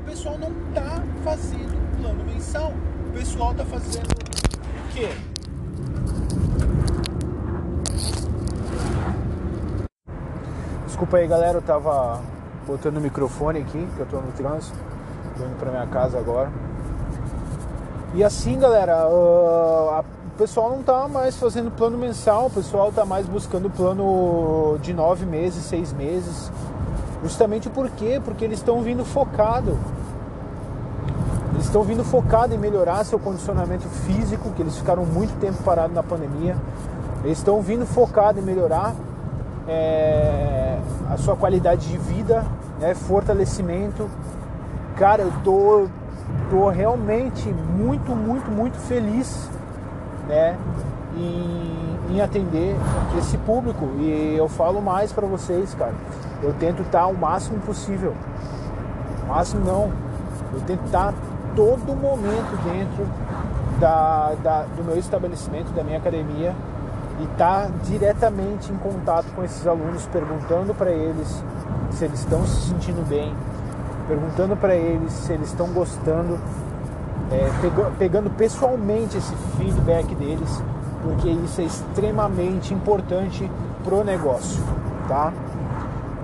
O 0.00 0.04
pessoal 0.04 0.38
não 0.38 0.52
tá 0.74 1.02
fazendo 1.24 1.96
plano 1.96 2.24
mensal. 2.24 2.72
O 3.08 3.12
pessoal 3.12 3.54
tá 3.54 3.64
fazendo 3.64 4.12
o 4.12 4.92
quê? 4.92 5.10
Desculpa 10.86 11.16
aí, 11.16 11.26
galera, 11.26 11.58
eu 11.58 11.62
tava 11.62 12.20
botando 12.66 12.98
o 12.98 13.00
microfone 13.00 13.60
aqui, 13.60 13.86
que 13.96 14.00
eu 14.00 14.06
tô 14.06 14.20
no 14.20 14.30
trânsito. 14.32 14.78
Indo 15.36 15.56
pra 15.58 15.70
minha 15.70 15.86
casa 15.86 16.18
agora. 16.18 16.50
E 18.14 18.22
assim, 18.22 18.56
galera, 18.60 19.08
uh, 19.08 19.98
o 19.98 20.38
pessoal 20.38 20.70
não 20.70 20.84
tá 20.84 21.08
mais 21.08 21.36
fazendo 21.36 21.68
plano 21.68 21.98
mensal, 21.98 22.46
o 22.46 22.50
pessoal 22.50 22.92
tá 22.92 23.04
mais 23.04 23.26
buscando 23.26 23.68
plano 23.68 24.78
de 24.80 24.94
nove 24.94 25.26
meses, 25.26 25.64
seis 25.64 25.92
meses. 25.92 26.48
Justamente 27.24 27.68
por 27.68 27.90
quê? 27.90 28.22
Porque 28.24 28.44
eles 28.44 28.60
estão 28.60 28.82
vindo 28.82 29.04
focado. 29.04 29.76
Eles 31.54 31.64
estão 31.64 31.82
vindo 31.82 32.04
focado 32.04 32.54
em 32.54 32.58
melhorar 32.58 33.02
seu 33.04 33.18
condicionamento 33.18 33.88
físico, 33.88 34.50
que 34.50 34.62
eles 34.62 34.76
ficaram 34.78 35.04
muito 35.04 35.36
tempo 35.40 35.60
parados 35.64 35.96
na 35.96 36.02
pandemia. 36.04 36.56
Eles 37.24 37.38
estão 37.38 37.60
vindo 37.62 37.84
focado 37.84 38.38
em 38.38 38.42
melhorar 38.42 38.94
é, 39.66 40.78
a 41.10 41.16
sua 41.16 41.34
qualidade 41.34 41.88
de 41.88 41.98
vida, 41.98 42.44
né, 42.78 42.94
fortalecimento. 42.94 44.08
Cara, 44.96 45.22
eu 45.22 45.32
tô 45.42 45.88
tô 46.50 46.68
realmente 46.68 47.48
muito, 47.48 48.14
muito, 48.14 48.50
muito 48.50 48.78
feliz, 48.78 49.50
né, 50.28 50.56
em, 51.16 52.14
em 52.14 52.20
atender 52.20 52.76
esse 53.18 53.36
público. 53.38 53.86
E 53.98 54.34
eu 54.36 54.48
falo 54.48 54.80
mais 54.80 55.12
para 55.12 55.26
vocês, 55.26 55.74
cara. 55.74 55.94
Eu 56.42 56.52
tento 56.54 56.82
estar 56.82 57.06
o 57.06 57.14
máximo 57.16 57.58
possível. 57.60 58.14
Máximo 59.26 59.64
não. 59.64 59.92
Eu 60.52 60.60
tento 60.66 60.84
estar 60.84 61.14
todo 61.56 61.96
momento 61.96 62.56
dentro 62.64 63.06
da, 63.78 64.34
da, 64.42 64.62
do 64.76 64.84
meu 64.84 64.98
estabelecimento, 64.98 65.72
da 65.72 65.82
minha 65.82 65.98
academia 65.98 66.54
e 67.20 67.24
estar 67.24 67.70
diretamente 67.84 68.72
em 68.72 68.76
contato 68.76 69.26
com 69.34 69.44
esses 69.44 69.66
alunos, 69.66 70.06
perguntando 70.06 70.74
para 70.74 70.90
eles 70.90 71.42
se 71.90 72.04
eles 72.04 72.20
estão 72.20 72.44
se 72.44 72.68
sentindo 72.70 73.06
bem, 73.08 73.34
perguntando 74.06 74.56
para 74.56 74.74
eles 74.74 75.12
se 75.12 75.32
eles 75.32 75.48
estão 75.48 75.68
gostando, 75.68 76.38
é, 77.30 77.50
pegando 77.98 78.30
pessoalmente 78.30 79.16
esse 79.16 79.34
feedback 79.56 80.14
deles, 80.14 80.62
porque 81.02 81.28
isso 81.28 81.60
é 81.60 81.64
extremamente 81.64 82.72
importante 82.72 83.50
pro 83.82 84.04
negócio, 84.04 84.62
tá? 85.08 85.32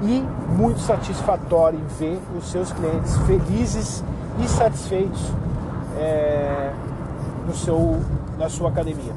E 0.03 0.25
muito 0.57 0.81
satisfatório 0.81 1.79
em 1.79 1.87
ver 1.99 2.19
os 2.37 2.51
seus 2.51 2.73
clientes 2.73 3.17
felizes 3.27 4.03
e 4.39 4.49
satisfeitos 4.49 5.33
é, 5.99 6.73
no 7.47 7.55
seu, 7.55 8.01
na 8.39 8.49
sua 8.49 8.71
academia. 8.71 9.13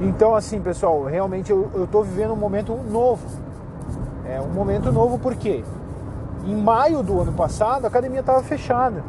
Então, 0.00 0.34
assim, 0.34 0.60
pessoal, 0.60 1.04
realmente 1.04 1.50
eu 1.50 1.70
estou 1.84 2.04
vivendo 2.04 2.32
um 2.32 2.36
momento 2.36 2.72
novo. 2.88 3.26
É 4.24 4.40
um 4.40 4.48
momento 4.48 4.92
novo 4.92 5.18
porque 5.18 5.64
em 6.48 6.56
maio 6.56 7.02
do 7.02 7.20
ano 7.20 7.32
passado 7.32 7.84
a 7.84 7.88
academia 7.88 8.20
estava 8.20 8.42
fechada. 8.42 9.04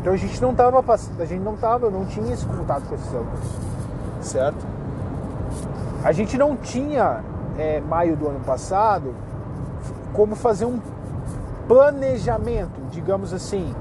Então 0.00 0.12
a 0.12 0.16
gente 0.16 0.40
não 0.40 0.52
estava, 0.52 0.78
a 0.78 1.24
gente 1.24 1.42
não 1.42 1.56
tava, 1.56 1.90
não 1.90 2.06
tinha 2.06 2.32
esse 2.32 2.46
contato 2.46 2.84
com 2.88 2.94
esses 2.94 3.14
alunos, 3.14 3.40
certo? 4.20 4.66
A 6.04 6.12
gente 6.12 6.38
não 6.38 6.56
tinha 6.56 7.20
é, 7.58 7.80
maio 7.80 8.16
do 8.16 8.28
ano 8.28 8.40
passado 8.40 9.14
como 10.12 10.36
fazer 10.36 10.64
um 10.64 10.80
planejamento, 11.66 12.80
digamos 12.90 13.32
assim. 13.32 13.74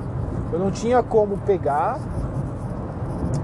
Eu 0.51 0.59
não 0.59 0.71
tinha 0.71 1.01
como 1.01 1.37
pegar 1.39 1.99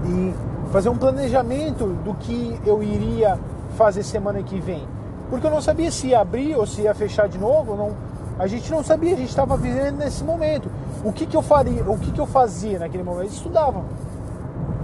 e 0.04 0.34
fazer 0.72 0.88
um 0.88 0.96
planejamento 0.96 1.86
do 2.04 2.14
que 2.14 2.60
eu 2.64 2.82
iria 2.82 3.38
fazer 3.76 4.02
semana 4.02 4.42
que 4.42 4.60
vem. 4.60 4.86
Porque 5.30 5.46
eu 5.46 5.50
não 5.50 5.60
sabia 5.60 5.90
se 5.90 6.08
ia 6.08 6.20
abrir 6.20 6.54
ou 6.56 6.66
se 6.66 6.82
ia 6.82 6.94
fechar 6.94 7.28
de 7.28 7.38
novo. 7.38 7.74
Não, 7.74 8.07
a 8.38 8.46
gente 8.46 8.70
não 8.70 8.84
sabia, 8.84 9.14
a 9.14 9.16
gente 9.16 9.28
estava 9.28 9.56
vivendo 9.56 9.96
nesse 9.96 10.22
momento. 10.22 10.70
O 11.04 11.12
que, 11.12 11.26
que 11.26 11.36
eu 11.36 11.42
faria, 11.42 11.82
o 11.82 11.98
que, 11.98 12.12
que 12.12 12.20
eu 12.20 12.26
fazia 12.26 12.78
naquele 12.78 13.02
momento? 13.02 13.26
Eu 13.26 13.32
estudava. 13.32 13.82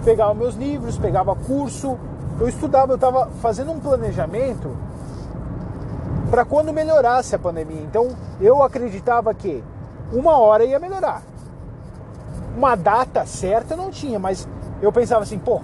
Pegava 0.04 0.34
meus 0.34 0.56
livros, 0.56 0.98
pegava 0.98 1.34
curso, 1.36 1.96
eu 2.40 2.48
estudava, 2.48 2.92
eu 2.92 2.96
estava 2.96 3.28
fazendo 3.40 3.70
um 3.70 3.78
planejamento 3.78 4.76
para 6.30 6.44
quando 6.44 6.72
melhorasse 6.72 7.34
a 7.36 7.38
pandemia. 7.38 7.80
Então 7.82 8.08
eu 8.40 8.60
acreditava 8.62 9.32
que 9.32 9.62
uma 10.12 10.36
hora 10.36 10.64
ia 10.64 10.80
melhorar. 10.80 11.22
Uma 12.56 12.74
data 12.74 13.24
certa 13.24 13.76
não 13.76 13.90
tinha, 13.90 14.18
mas 14.18 14.48
eu 14.82 14.92
pensava 14.92 15.22
assim, 15.22 15.38
pô, 15.38 15.60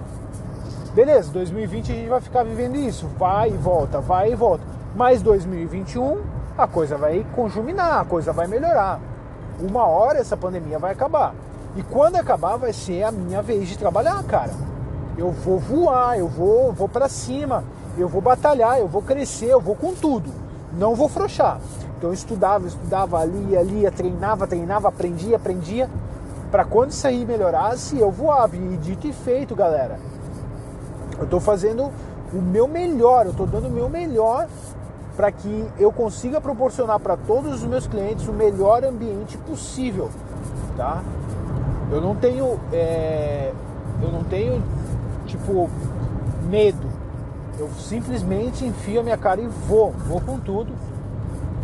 beleza, 0.93 1.31
2020 1.31 1.91
a 1.91 1.95
gente 1.95 2.09
vai 2.09 2.21
ficar 2.21 2.43
vivendo 2.43 2.77
isso, 2.77 3.07
vai 3.19 3.49
e 3.49 3.57
volta, 3.57 3.99
vai 3.99 4.31
e 4.31 4.35
volta. 4.35 4.63
Mas 4.95 5.21
2021 5.21 6.40
a 6.57 6.67
coisa 6.67 6.97
vai 6.97 7.25
conjuminar, 7.35 8.01
a 8.01 8.05
coisa 8.05 8.31
vai 8.31 8.47
melhorar. 8.47 8.99
Uma 9.59 9.85
hora 9.85 10.19
essa 10.19 10.35
pandemia 10.35 10.79
vai 10.79 10.91
acabar. 10.91 11.33
E 11.75 11.83
quando 11.83 12.15
acabar 12.17 12.57
vai 12.57 12.73
ser 12.73 13.03
a 13.03 13.11
minha 13.11 13.41
vez 13.41 13.67
de 13.67 13.77
trabalhar, 13.77 14.21
cara. 14.23 14.51
Eu 15.17 15.31
vou 15.31 15.59
voar, 15.59 16.17
eu 16.17 16.27
vou, 16.27 16.71
vou 16.71 16.89
para 16.89 17.07
cima, 17.07 17.63
eu 17.97 18.07
vou 18.07 18.21
batalhar, 18.21 18.79
eu 18.79 18.87
vou 18.87 19.01
crescer, 19.01 19.47
eu 19.47 19.61
vou 19.61 19.75
com 19.75 19.93
tudo. 19.93 20.31
Não 20.73 20.95
vou 20.95 21.07
frouxar. 21.07 21.59
Então 21.97 22.09
eu 22.09 22.13
estudava, 22.13 22.67
estudava 22.67 23.19
ali, 23.19 23.55
ali, 23.55 23.89
treinava, 23.91 24.47
treinava, 24.47 24.87
aprendia, 24.87 25.35
aprendia 25.35 25.89
para 26.49 26.65
quando 26.65 26.91
isso 26.91 27.07
aí 27.07 27.25
melhorasse, 27.25 27.97
eu 27.97 28.11
voava. 28.11 28.55
E 28.55 28.77
dito 28.77 29.07
e 29.07 29.13
feito, 29.13 29.55
galera. 29.55 29.97
Eu 31.17 31.25
estou 31.25 31.39
fazendo 31.39 31.91
o 32.33 32.41
meu 32.41 32.67
melhor, 32.67 33.25
eu 33.25 33.31
estou 33.31 33.45
dando 33.45 33.67
o 33.67 33.71
meu 33.71 33.87
melhor 33.89 34.47
para 35.21 35.31
que 35.31 35.67
eu 35.77 35.91
consiga 35.91 36.41
proporcionar 36.41 36.99
para 36.99 37.15
todos 37.15 37.53
os 37.53 37.63
meus 37.63 37.85
clientes 37.85 38.27
o 38.27 38.33
melhor 38.33 38.83
ambiente 38.83 39.37
possível, 39.37 40.09
tá? 40.75 41.03
Eu 41.91 42.01
não 42.01 42.15
tenho, 42.15 42.59
é, 42.73 43.53
eu 44.01 44.11
não 44.11 44.23
tenho 44.23 44.63
tipo 45.27 45.69
medo. 46.49 46.87
Eu 47.59 47.69
simplesmente 47.77 48.65
enfio 48.65 49.01
a 49.01 49.03
minha 49.03 49.17
cara 49.17 49.39
e 49.39 49.45
vou, 49.45 49.91
vou 49.91 50.19
com 50.21 50.39
tudo. 50.39 50.73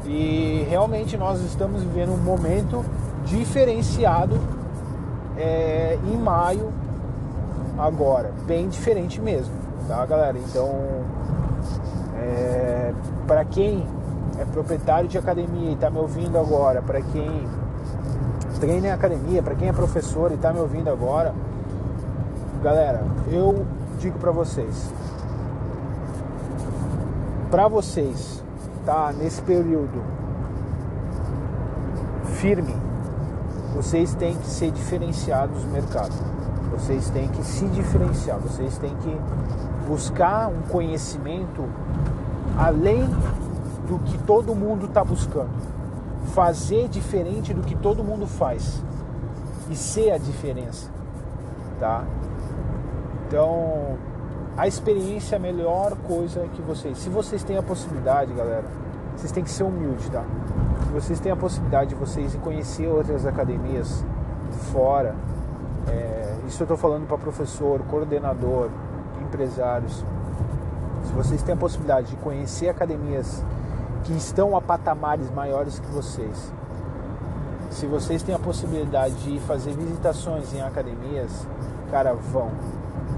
E 0.06 0.63
realmente 0.70 1.17
nós 1.17 1.41
estamos 1.41 1.82
vivendo 1.82 2.13
um 2.13 2.24
momento 2.24 2.86
diferenciado 3.26 4.39
é, 5.36 5.98
em 6.06 6.15
maio 6.15 6.72
agora, 7.76 8.32
bem 8.46 8.70
diferente 8.70 9.20
mesmo, 9.20 9.54
tá 9.88 10.06
galera? 10.06 10.38
Então, 10.38 11.17
é, 12.28 12.94
para 13.26 13.46
quem 13.46 13.86
é 14.40 14.46
proprietário 14.46 15.08
de 15.08 15.18
academia 15.18 15.72
e 15.72 15.74
está 15.74 15.90
me 15.90 15.98
ouvindo 15.98 16.38
agora, 16.38 16.82
para 16.82 17.02
quem 17.02 17.48
treina 18.60 18.88
em 18.88 18.92
academia, 18.92 19.42
para 19.42 19.56
quem 19.56 19.70
é 19.70 19.74
professor 19.74 20.32
e 20.32 20.36
está 20.36 20.52
me 20.52 20.60
ouvindo 20.60 20.90
agora, 20.90 21.34
galera, 22.62 23.04
eu 23.32 23.66
digo 24.00 24.18
para 24.20 24.32
vocês, 24.32 24.92
para 27.50 27.68
vocês, 27.68 28.44
tá 28.86 29.13
nesse 29.18 29.42
período 29.42 30.04
firme 32.36 32.88
vocês 33.78 34.16
têm 34.16 34.36
que 34.36 34.48
ser 34.48 34.72
diferenciados 34.72 35.63
no 35.63 35.72
mercado. 35.72 36.12
Vocês 36.78 37.10
têm 37.10 37.28
que 37.28 37.44
se 37.44 37.66
diferenciar, 37.68 38.38
vocês 38.38 38.78
têm 38.78 38.96
que 38.98 39.18
buscar 39.88 40.48
um 40.48 40.62
conhecimento 40.70 41.63
além 42.58 43.06
do 43.88 44.00
que 44.00 44.18
todo 44.20 44.56
mundo 44.56 44.86
está 44.86 45.04
buscando. 45.04 45.50
Fazer 46.34 46.88
diferente 46.88 47.54
do 47.54 47.62
que 47.62 47.76
todo 47.76 48.04
mundo 48.04 48.28
faz 48.28 48.84
e 49.70 49.76
ser 49.76 50.12
a 50.12 50.18
diferença, 50.18 50.90
tá? 51.80 52.04
Então, 53.28 53.98
a 54.56 54.68
experiência 54.68 55.36
é 55.36 55.38
a 55.38 55.40
melhor 55.40 55.96
coisa 56.08 56.48
que 56.54 56.62
vocês. 56.62 56.98
Se 56.98 57.10
vocês 57.10 57.44
têm 57.44 57.58
a 57.58 57.63
possibilidade, 57.63 58.34
galera, 58.34 58.66
vocês 59.16 59.32
têm 59.32 59.44
que 59.44 59.50
ser 59.50 59.63
humildes, 59.63 60.08
tá? 60.10 60.24
Se 60.86 60.94
vocês 60.94 61.20
têm 61.20 61.32
a 61.32 61.36
possibilidade 61.36 61.90
de 61.90 61.96
vocês 61.96 62.36
conhecer 62.36 62.88
outras 62.88 63.26
academias 63.26 64.06
fora, 64.72 65.16
é, 65.88 66.27
isso 66.48 66.64
eu 66.64 66.66
estou 66.66 66.78
falando 66.78 67.06
para 67.06 67.18
professor, 67.18 67.82
coordenador, 67.90 68.70
empresários. 69.22 70.04
Se 71.04 71.12
vocês 71.14 71.44
têm 71.44 71.54
a 71.54 71.58
possibilidade 71.58 72.08
de 72.08 72.16
conhecer 72.16 72.70
academias 72.70 73.44
que 74.06 74.14
estão 74.14 74.56
a 74.56 74.62
patamares 74.62 75.30
maiores 75.30 75.78
que 75.78 75.88
vocês, 75.88 76.52
se 77.70 77.86
vocês 77.86 78.24
têm 78.24 78.34
a 78.34 78.40
possibilidade 78.40 79.16
de 79.16 79.40
fazer 79.42 79.74
visitações 79.74 80.54
em 80.54 80.62
academias, 80.62 81.46
cara, 81.92 82.14
vão, 82.14 82.50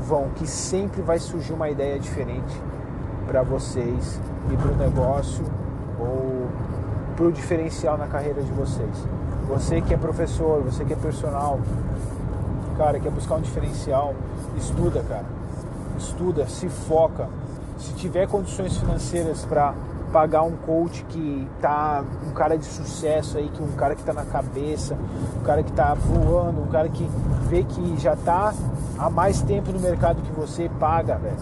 vão, 0.08 0.30
que 0.36 0.48
sempre 0.48 1.02
vai 1.02 1.20
surgir 1.20 1.54
uma 1.54 1.70
ideia 1.70 2.00
diferente 2.00 2.60
para 3.28 3.44
vocês 3.44 4.20
e 4.52 4.58
para 4.58 4.72
o 4.72 4.76
negócio 4.76 5.46
ou 6.00 6.48
para 7.16 7.26
o 7.26 7.32
diferencial 7.32 7.96
na 7.96 8.08
carreira 8.08 8.42
de 8.42 8.52
vocês. 8.52 9.08
Você 9.48 9.82
que 9.82 9.94
é 9.94 9.98
professor, 9.98 10.62
você 10.64 10.84
que 10.84 10.94
é 10.94 10.96
personal, 10.96 11.60
cara, 12.80 12.98
quer 12.98 13.12
buscar 13.12 13.36
um 13.36 13.42
diferencial, 13.42 14.16
estuda, 14.58 15.04
cara. 15.08 15.26
Estuda, 15.98 16.48
se 16.48 16.70
foca. 16.70 17.28
Se 17.78 17.94
tiver 17.94 18.26
condições 18.26 18.78
financeiras 18.78 19.44
para 19.44 19.74
pagar 20.14 20.44
um 20.44 20.56
coach 20.56 21.04
que 21.10 21.46
tá 21.62 22.04
um 22.26 22.32
cara 22.32 22.58
de 22.58 22.64
sucesso 22.64 23.38
aí, 23.38 23.50
que 23.50 23.62
um 23.62 23.74
cara 23.74 23.96
que 23.96 24.04
tá 24.04 24.14
na 24.14 24.24
cabeça, 24.24 24.98
um 25.38 25.44
cara 25.44 25.62
que 25.62 25.74
tá 25.74 25.94
voando, 25.94 26.62
um 26.62 26.68
cara 26.68 26.88
que 26.88 27.06
vê 27.50 27.64
que 27.64 27.98
já 27.98 28.16
tá 28.16 28.54
há 28.98 29.10
mais 29.10 29.42
tempo 29.42 29.74
no 29.74 29.80
mercado 29.80 30.22
que 30.22 30.32
você, 30.32 30.72
paga, 30.80 31.18
velho. 31.18 31.36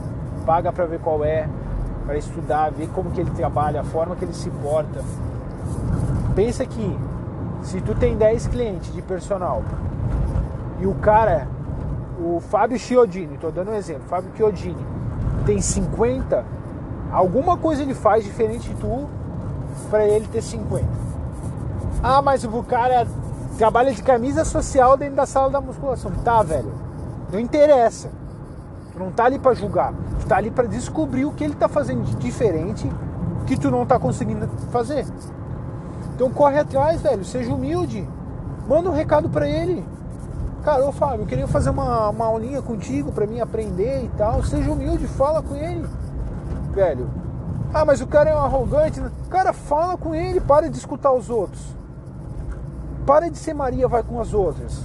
Paga 0.44 0.74
para 0.74 0.86
ver 0.88 1.00
qual 1.00 1.24
é, 1.24 1.48
para 2.04 2.18
estudar, 2.18 2.72
ver 2.72 2.90
como 2.90 3.12
que 3.12 3.22
ele 3.22 3.32
trabalha, 3.32 3.82
a 3.82 3.84
forma 3.84 4.16
que 4.16 4.26
ele 4.26 4.34
se 4.34 4.50
porta. 4.50 5.04
Pensa 6.36 6.66
que 6.66 6.98
se 7.62 7.80
tu 7.82 7.94
tem 7.94 8.18
10 8.18 8.48
clientes 8.48 8.92
de 8.92 9.04
personal 9.04 9.62
e 10.80 10.86
o 10.86 10.94
cara, 10.96 11.48
o 12.20 12.40
Fábio 12.40 12.78
Chiodini, 12.78 13.36
estou 13.36 13.52
dando 13.52 13.72
um 13.72 13.76
exemplo, 13.76 14.04
Fábio 14.08 14.32
Chiodini 14.36 14.86
tem 15.46 15.62
50, 15.62 16.46
alguma 17.12 17.58
coisa 17.58 17.82
ele 17.82 17.94
faz 17.94 18.24
diferente 18.24 18.70
de 18.70 18.76
tu 18.76 19.08
para 19.90 20.06
ele 20.06 20.28
ter 20.28 20.42
50. 20.42 20.86
Ah, 22.04 22.22
mas 22.22 22.44
o 22.44 22.64
cara 22.64 23.08
trabalha 23.58 23.92
de 23.92 24.04
camisa 24.04 24.46
social 24.46 24.96
dentro 24.96 25.16
da 25.16 25.26
sala 25.26 25.50
da 25.50 25.60
musculação. 25.60 26.12
Tá, 26.24 26.44
velho. 26.44 26.72
Não 27.32 27.40
interessa. 27.40 28.10
Tu 28.94 29.00
não 29.00 29.12
tá 29.12 29.26
ali 29.26 29.40
para 29.40 29.54
julgar. 29.56 29.94
Tu 30.20 30.28
tá 30.28 30.38
ali 30.38 30.52
para 30.52 30.68
descobrir 30.68 31.26
o 31.26 31.32
que 31.32 31.44
ele 31.44 31.56
tá 31.56 31.68
fazendo 31.68 32.04
de 32.04 32.16
diferente 32.16 32.90
que 33.46 33.58
tu 33.58 33.72
não 33.72 33.86
tá 33.86 33.98
conseguindo 34.00 34.48
fazer. 34.72 35.06
Então 36.14 36.30
corre 36.30 36.60
atrás, 36.60 37.02
velho. 37.02 37.26
Seja 37.26 37.54
humilde. 37.54 38.08
Manda 38.68 38.90
um 38.90 38.94
recado 38.94 39.30
para 39.30 39.48
ele. 39.48 39.84
Cara, 40.68 40.86
ô 40.86 40.92
Fábio, 40.92 41.22
eu 41.22 41.26
queria 41.26 41.48
fazer 41.48 41.70
uma, 41.70 42.10
uma 42.10 42.26
aulinha 42.26 42.62
contigo 42.62 43.10
para 43.14 43.26
mim 43.26 43.40
aprender 43.40 44.04
e 44.04 44.10
tal. 44.18 44.44
Seja 44.44 44.70
humilde, 44.70 45.08
fala 45.08 45.42
com 45.42 45.56
ele. 45.56 45.88
Velho, 46.74 47.10
Ah, 47.74 47.86
mas 47.86 48.02
o 48.02 48.06
cara 48.06 48.32
é 48.32 48.36
um 48.36 48.40
arrogante. 48.40 49.02
Cara, 49.30 49.54
fala 49.54 49.98
com 49.98 50.14
ele, 50.14 50.42
para 50.42 50.70
de 50.70 50.78
escutar 50.78 51.14
os 51.14 51.30
outros. 51.30 51.62
Para 53.06 53.32
de 53.32 53.38
ser 53.38 53.54
Maria, 53.54 53.88
vai 53.88 54.04
com 54.04 54.20
as 54.20 54.34
outras. 54.34 54.84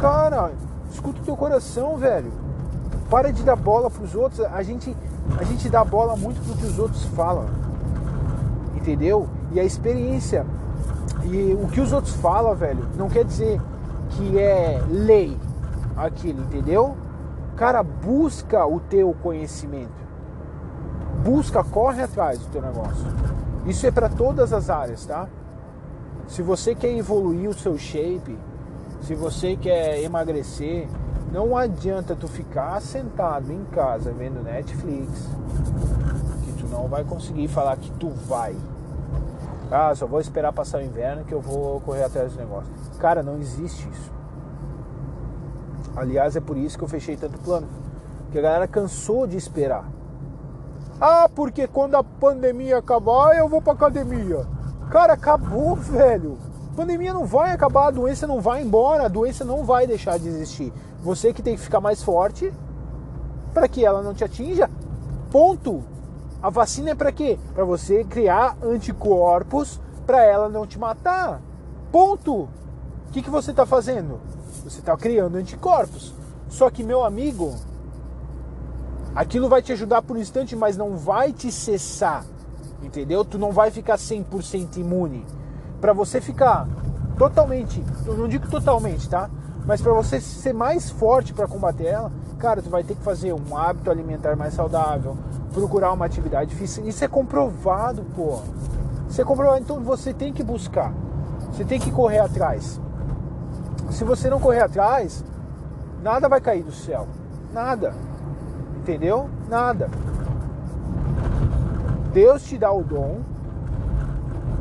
Cara, 0.00 0.52
escuta 0.92 1.20
o 1.20 1.24
teu 1.24 1.36
coração, 1.36 1.96
velho. 1.96 2.32
Para 3.10 3.32
de 3.32 3.42
dar 3.42 3.56
bola 3.56 3.90
pros 3.90 4.14
outros. 4.14 4.46
A 4.46 4.62
gente, 4.62 4.96
a 5.40 5.42
gente 5.42 5.68
dá 5.68 5.84
bola 5.84 6.14
muito 6.14 6.40
pro 6.40 6.56
que 6.56 6.66
os 6.66 6.78
outros 6.78 7.02
falam. 7.16 7.46
Entendeu? 8.76 9.28
E 9.50 9.58
a 9.58 9.64
experiência. 9.64 10.46
E 11.24 11.52
o 11.60 11.66
que 11.66 11.80
os 11.80 11.92
outros 11.92 12.14
falam, 12.14 12.54
velho, 12.54 12.86
não 12.96 13.08
quer 13.08 13.24
dizer 13.24 13.60
que 14.16 14.38
é 14.38 14.82
lei 14.88 15.36
aquilo, 15.96 16.42
entendeu? 16.42 16.96
Cara, 17.56 17.82
busca 17.82 18.66
o 18.66 18.80
teu 18.80 19.14
conhecimento. 19.22 20.02
Busca, 21.22 21.62
corre 21.62 22.02
atrás 22.02 22.40
do 22.40 22.46
teu 22.46 22.62
negócio. 22.62 23.06
Isso 23.66 23.86
é 23.86 23.90
para 23.90 24.08
todas 24.08 24.52
as 24.52 24.70
áreas, 24.70 25.06
tá? 25.06 25.28
Se 26.26 26.42
você 26.42 26.74
quer 26.74 26.96
evoluir 26.96 27.48
o 27.48 27.54
seu 27.54 27.78
shape, 27.78 28.36
se 29.02 29.14
você 29.14 29.56
quer 29.56 30.02
emagrecer, 30.02 30.88
não 31.32 31.56
adianta 31.56 32.14
tu 32.14 32.26
ficar 32.26 32.80
sentado 32.80 33.52
em 33.52 33.64
casa 33.66 34.12
vendo 34.12 34.42
Netflix, 34.42 35.28
que 36.44 36.52
tu 36.54 36.66
não 36.68 36.88
vai 36.88 37.04
conseguir 37.04 37.48
falar 37.48 37.76
que 37.76 37.90
tu 37.92 38.08
vai. 38.10 38.54
Ah, 39.72 39.94
só 39.94 40.06
vou 40.06 40.20
esperar 40.20 40.52
passar 40.52 40.78
o 40.78 40.84
inverno 40.84 41.24
que 41.24 41.32
eu 41.32 41.40
vou 41.40 41.80
correr 41.80 42.04
atrás 42.04 42.32
do 42.32 42.38
negócio. 42.38 42.70
Cara, 42.98 43.22
não 43.22 43.38
existe 43.38 43.88
isso. 43.88 44.12
Aliás, 45.96 46.36
é 46.36 46.40
por 46.40 46.58
isso 46.58 46.76
que 46.76 46.84
eu 46.84 46.88
fechei 46.88 47.16
tanto 47.16 47.38
plano. 47.38 47.66
Porque 48.24 48.38
a 48.38 48.42
galera 48.42 48.68
cansou 48.68 49.26
de 49.26 49.38
esperar. 49.38 49.88
Ah, 51.00 51.26
porque 51.34 51.66
quando 51.66 51.94
a 51.94 52.04
pandemia 52.04 52.76
acabar, 52.76 53.34
eu 53.34 53.48
vou 53.48 53.62
pra 53.62 53.72
academia. 53.72 54.46
Cara, 54.90 55.14
acabou, 55.14 55.74
velho. 55.74 56.36
Pandemia 56.76 57.14
não 57.14 57.24
vai 57.24 57.52
acabar, 57.52 57.86
a 57.86 57.90
doença 57.90 58.26
não 58.26 58.42
vai 58.42 58.62
embora, 58.62 59.06
a 59.06 59.08
doença 59.08 59.42
não 59.42 59.64
vai 59.64 59.86
deixar 59.86 60.18
de 60.18 60.28
existir. 60.28 60.70
Você 61.02 61.32
que 61.32 61.42
tem 61.42 61.56
que 61.56 61.62
ficar 61.62 61.80
mais 61.80 62.02
forte 62.02 62.52
para 63.54 63.66
que 63.66 63.84
ela 63.84 64.02
não 64.02 64.12
te 64.12 64.22
atinja. 64.22 64.70
Ponto. 65.30 65.82
A 66.42 66.50
vacina 66.50 66.90
é 66.90 66.94
para 66.94 67.12
quê? 67.12 67.38
Para 67.54 67.64
você 67.64 68.02
criar 68.02 68.56
anticorpos 68.60 69.80
para 70.04 70.24
ela 70.24 70.48
não 70.48 70.66
te 70.66 70.76
matar. 70.76 71.40
Ponto. 71.92 72.34
O 72.34 73.12
que, 73.12 73.22
que 73.22 73.30
você 73.30 73.52
está 73.52 73.64
fazendo? 73.64 74.18
Você 74.64 74.80
está 74.80 74.96
criando 74.96 75.36
anticorpos. 75.36 76.12
Só 76.48 76.68
que, 76.68 76.82
meu 76.82 77.04
amigo, 77.04 77.54
aquilo 79.14 79.48
vai 79.48 79.62
te 79.62 79.72
ajudar 79.72 80.02
por 80.02 80.16
um 80.16 80.20
instante, 80.20 80.56
mas 80.56 80.76
não 80.76 80.96
vai 80.96 81.32
te 81.32 81.52
cessar. 81.52 82.24
Entendeu? 82.82 83.24
Tu 83.24 83.38
não 83.38 83.52
vai 83.52 83.70
ficar 83.70 83.96
100% 83.96 84.78
imune. 84.78 85.24
Para 85.80 85.92
você 85.92 86.20
ficar 86.20 86.66
totalmente, 87.16 87.84
eu 88.04 88.16
não 88.16 88.26
digo 88.26 88.48
totalmente, 88.48 89.08
tá? 89.08 89.30
Mas 89.64 89.80
para 89.80 89.92
você 89.92 90.20
ser 90.20 90.52
mais 90.52 90.90
forte 90.90 91.32
para 91.32 91.46
combater 91.46 91.86
ela, 91.86 92.10
cara, 92.38 92.60
tu 92.60 92.68
vai 92.68 92.82
ter 92.82 92.96
que 92.96 93.02
fazer 93.02 93.32
um 93.32 93.56
hábito 93.56 93.90
alimentar 93.90 94.34
mais 94.34 94.54
saudável, 94.54 95.16
procurar 95.52 95.92
uma 95.92 96.06
atividade 96.06 96.54
física. 96.54 96.88
Isso 96.88 97.04
é 97.04 97.08
comprovado, 97.08 98.02
pô. 98.14 98.40
Isso 99.08 99.20
é 99.20 99.24
comprovado, 99.24 99.60
então 99.60 99.80
você 99.80 100.12
tem 100.12 100.32
que 100.32 100.42
buscar. 100.42 100.92
Você 101.52 101.64
tem 101.64 101.78
que 101.78 101.90
correr 101.90 102.18
atrás. 102.18 102.80
Se 103.90 104.04
você 104.04 104.30
não 104.30 104.40
correr 104.40 104.62
atrás, 104.62 105.24
nada 106.02 106.28
vai 106.28 106.40
cair 106.40 106.62
do 106.62 106.72
céu. 106.72 107.06
Nada. 107.52 107.92
Entendeu? 108.76 109.28
Nada. 109.48 109.90
Deus 112.12 112.42
te 112.44 112.58
dá 112.58 112.72
o 112.72 112.82
dom, 112.82 113.20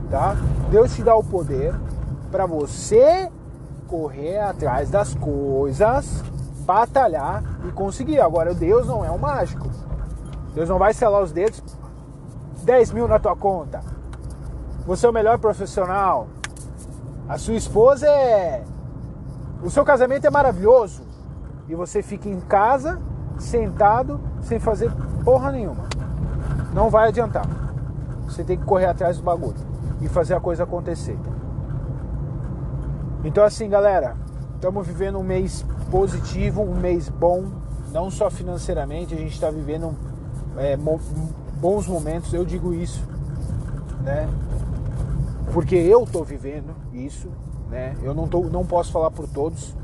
tá? 0.10 0.36
Deus 0.70 0.96
te 0.96 1.04
dá 1.04 1.16
o 1.16 1.24
poder 1.24 1.74
para 2.32 2.46
você 2.46 3.30
correr 3.88 4.40
atrás 4.40 4.90
das 4.90 5.14
coisas, 5.16 6.24
batalhar 6.66 7.44
e 7.68 7.72
conseguir. 7.72 8.22
Agora, 8.22 8.54
Deus 8.54 8.88
não 8.88 9.04
é 9.04 9.12
um 9.12 9.18
mágico. 9.18 9.70
Deus 10.54 10.68
não 10.68 10.78
vai 10.78 10.94
selar 10.94 11.22
os 11.22 11.32
dedos, 11.32 11.62
10 12.64 12.92
mil 12.92 13.08
na 13.08 13.20
tua 13.20 13.36
conta. 13.36 13.82
Você 14.86 15.06
é 15.06 15.10
o 15.10 15.14
melhor 15.14 15.40
profissional. 15.40 16.28
A 17.30 17.38
sua 17.38 17.56
esposa 17.56 18.08
é 18.08 18.64
o 19.64 19.70
seu 19.70 19.86
casamento 19.86 20.26
é 20.26 20.30
maravilhoso 20.32 21.04
e 21.70 21.76
você 21.76 22.02
fica 22.02 22.28
em 22.28 22.40
casa, 22.40 23.00
sentado, 23.38 24.20
sem 24.42 24.60
fazer 24.60 24.92
porra 25.24 25.52
nenhuma. 25.52 25.84
Não 26.74 26.90
vai 26.90 27.10
adiantar. 27.10 27.46
Você 28.26 28.44
tem 28.44 28.58
que 28.58 28.66
correr 28.66 28.88
atrás 28.88 29.18
do 29.18 29.24
bagulho 29.24 29.56
e 30.02 30.10
fazer 30.10 30.34
a 30.34 30.40
coisa 30.40 30.64
acontecer. 30.64 31.18
Então 33.24 33.44
assim, 33.44 33.70
galera, 33.70 34.16
estamos 34.56 34.88
vivendo 34.88 35.20
um 35.20 35.24
mês 35.24 35.64
positivo, 35.92 36.64
um 36.64 36.76
mês 36.76 37.08
bom, 37.08 37.46
não 37.92 38.10
só 38.10 38.32
financeiramente, 38.32 39.14
a 39.14 39.18
gente 39.18 39.34
está 39.34 39.52
vivendo 39.52 39.96
é, 40.58 40.78
bons 40.78 41.88
momentos, 41.88 42.34
eu 42.34 42.46
digo 42.46 42.74
isso, 42.74 43.04
né? 44.04 44.28
Porque 45.54 45.76
eu 45.76 46.04
estou 46.04 46.24
vivendo 46.24 46.74
isso, 46.94 47.30
né? 47.70 47.96
Eu 48.02 48.14
não, 48.14 48.28
tô, 48.28 48.42
não 48.44 48.66
posso 48.66 48.92
falar 48.92 49.12
por 49.12 49.28
todos, 49.28 49.76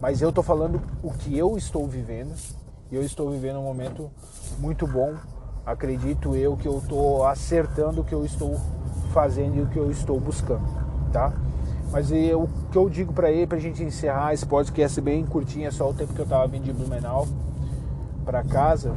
mas 0.00 0.22
eu 0.22 0.28
estou 0.28 0.44
falando 0.44 0.80
o 1.02 1.10
que 1.10 1.36
eu 1.36 1.56
estou 1.56 1.86
vivendo. 1.86 2.34
E 2.90 2.94
eu 2.94 3.02
estou 3.02 3.30
vivendo 3.30 3.58
um 3.58 3.64
momento 3.64 4.10
muito 4.58 4.86
bom. 4.86 5.14
Acredito 5.64 6.36
eu 6.36 6.56
que 6.56 6.68
eu 6.68 6.78
estou 6.78 7.26
acertando 7.26 8.00
o 8.00 8.04
que 8.04 8.14
eu 8.14 8.24
estou 8.24 8.56
fazendo 9.12 9.56
e 9.56 9.62
o 9.62 9.66
que 9.66 9.76
eu 9.76 9.90
estou 9.90 10.20
buscando, 10.20 10.62
tá? 11.12 11.32
Mas 11.90 12.12
eu, 12.12 12.42
o 12.42 12.48
que 12.70 12.78
eu 12.78 12.88
digo 12.88 13.12
para 13.12 13.30
ele, 13.30 13.46
pra 13.46 13.58
gente 13.58 13.82
encerrar 13.82 14.34
esse 14.34 14.46
podcast 14.46 15.00
bem 15.00 15.24
curtinho, 15.24 15.66
é 15.66 15.70
só 15.70 15.90
o 15.90 15.94
tempo 15.94 16.12
que 16.12 16.20
eu 16.20 16.26
tava 16.26 16.46
vindo 16.46 16.64
de 16.64 16.72
Blumenau 16.72 17.26
para 18.24 18.44
casa. 18.44 18.94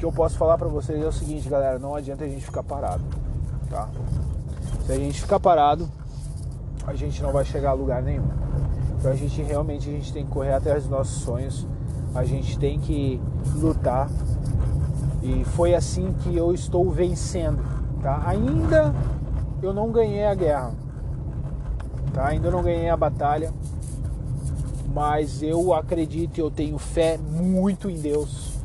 Que 0.00 0.06
eu 0.06 0.10
posso 0.10 0.38
falar 0.38 0.56
para 0.56 0.66
vocês 0.66 0.98
é 0.98 1.06
o 1.06 1.12
seguinte, 1.12 1.46
galera, 1.46 1.78
não 1.78 1.94
adianta 1.94 2.24
a 2.24 2.26
gente 2.26 2.42
ficar 2.42 2.62
parado, 2.62 3.04
tá? 3.68 3.86
Se 4.86 4.92
a 4.92 4.96
gente 4.96 5.20
ficar 5.20 5.38
parado, 5.38 5.86
a 6.86 6.94
gente 6.94 7.22
não 7.22 7.30
vai 7.30 7.44
chegar 7.44 7.72
a 7.72 7.72
lugar 7.74 8.02
nenhum. 8.02 8.26
Então 8.98 9.12
a 9.12 9.14
gente 9.14 9.42
realmente 9.42 9.90
a 9.90 9.92
gente 9.92 10.10
tem 10.10 10.24
que 10.24 10.30
correr 10.30 10.54
atrás 10.54 10.84
dos 10.84 10.90
nossos 10.90 11.22
sonhos, 11.22 11.66
a 12.14 12.24
gente 12.24 12.58
tem 12.58 12.80
que 12.80 13.20
lutar. 13.56 14.08
E 15.22 15.44
foi 15.44 15.74
assim 15.74 16.14
que 16.22 16.34
eu 16.34 16.54
estou 16.54 16.90
vencendo, 16.90 17.62
tá? 18.00 18.22
Ainda 18.24 18.94
eu 19.62 19.74
não 19.74 19.92
ganhei 19.92 20.24
a 20.24 20.34
guerra, 20.34 20.72
tá? 22.14 22.28
Ainda 22.28 22.50
não 22.50 22.62
ganhei 22.62 22.88
a 22.88 22.96
batalha, 22.96 23.52
mas 24.94 25.42
eu 25.42 25.74
acredito 25.74 26.38
e 26.38 26.40
eu 26.40 26.50
tenho 26.50 26.78
fé 26.78 27.18
muito 27.18 27.90
em 27.90 28.00
Deus 28.00 28.59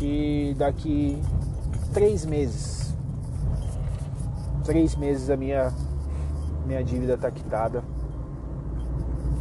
que 0.00 0.56
daqui 0.56 1.22
três 1.92 2.24
meses, 2.24 2.94
três 4.64 4.96
meses 4.96 5.28
a 5.28 5.36
minha 5.36 5.70
minha 6.64 6.82
dívida 6.82 7.18
tá 7.18 7.30
quitada. 7.30 7.84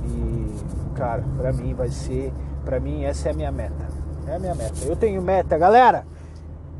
E, 0.06 0.96
cara, 0.96 1.24
pra 1.38 1.54
mim 1.54 1.74
vai 1.74 1.90
ser. 1.90 2.34
Pra 2.66 2.80
mim, 2.80 3.04
essa 3.04 3.30
é 3.30 3.32
a 3.32 3.36
minha 3.36 3.52
meta. 3.52 3.88
É 4.28 4.36
a 4.36 4.40
minha 4.40 4.54
meta. 4.54 4.84
Eu 4.84 4.96
tenho 4.96 5.22
meta, 5.22 5.58
galera. 5.58 6.06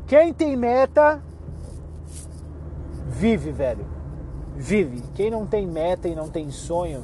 Quem 0.06 0.32
tem 0.34 0.56
meta, 0.56 1.22
vive, 3.08 3.50
velho. 3.50 3.86
Vive. 4.56 5.02
Quem 5.14 5.30
não 5.30 5.46
tem 5.46 5.66
meta 5.66 6.06
e 6.06 6.14
não 6.14 6.28
tem 6.28 6.50
sonho, 6.50 7.02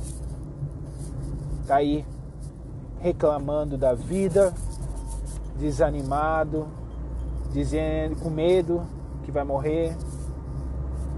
tá 1.67 1.77
aí 1.77 2.05
reclamando 3.01 3.79
da 3.79 3.95
vida, 3.95 4.53
desanimado, 5.59 6.69
dizendo 7.53 8.17
com 8.17 8.31
medo 8.31 8.83
que 9.25 9.33
vai 9.33 9.45
morrer 9.45 9.97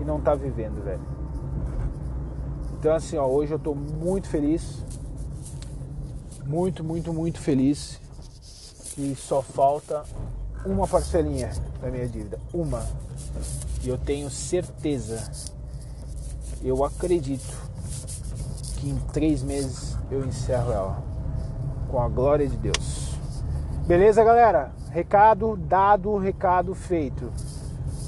e 0.00 0.04
não 0.04 0.20
tá 0.20 0.34
vivendo, 0.34 0.82
velho. 0.82 1.00
Então 2.78 2.94
assim, 2.94 3.16
ó, 3.16 3.26
hoje 3.26 3.52
eu 3.52 3.58
tô 3.58 3.74
muito 3.74 4.28
feliz. 4.28 4.82
Muito, 6.46 6.82
muito, 6.82 7.12
muito 7.12 7.40
feliz. 7.40 8.00
E 8.96 9.14
só 9.14 9.42
falta 9.42 10.02
uma 10.64 10.86
parcelinha 10.86 11.50
da 11.80 11.90
minha 11.90 12.08
dívida. 12.08 12.38
Uma. 12.52 12.84
E 13.82 13.88
eu 13.88 13.98
tenho 13.98 14.30
certeza, 14.30 15.30
eu 16.62 16.84
acredito 16.84 17.56
que 18.76 18.88
em 18.88 18.98
três 19.12 19.42
meses 19.42 19.96
eu 20.10 20.24
encerro 20.24 20.72
ela. 20.72 21.02
Com 21.88 22.00
a 22.00 22.08
glória 22.08 22.46
de 22.46 22.56
Deus. 22.56 23.07
Beleza, 23.88 24.22
galera? 24.22 24.70
Recado 24.90 25.56
dado, 25.56 26.18
recado 26.18 26.74
feito. 26.74 27.32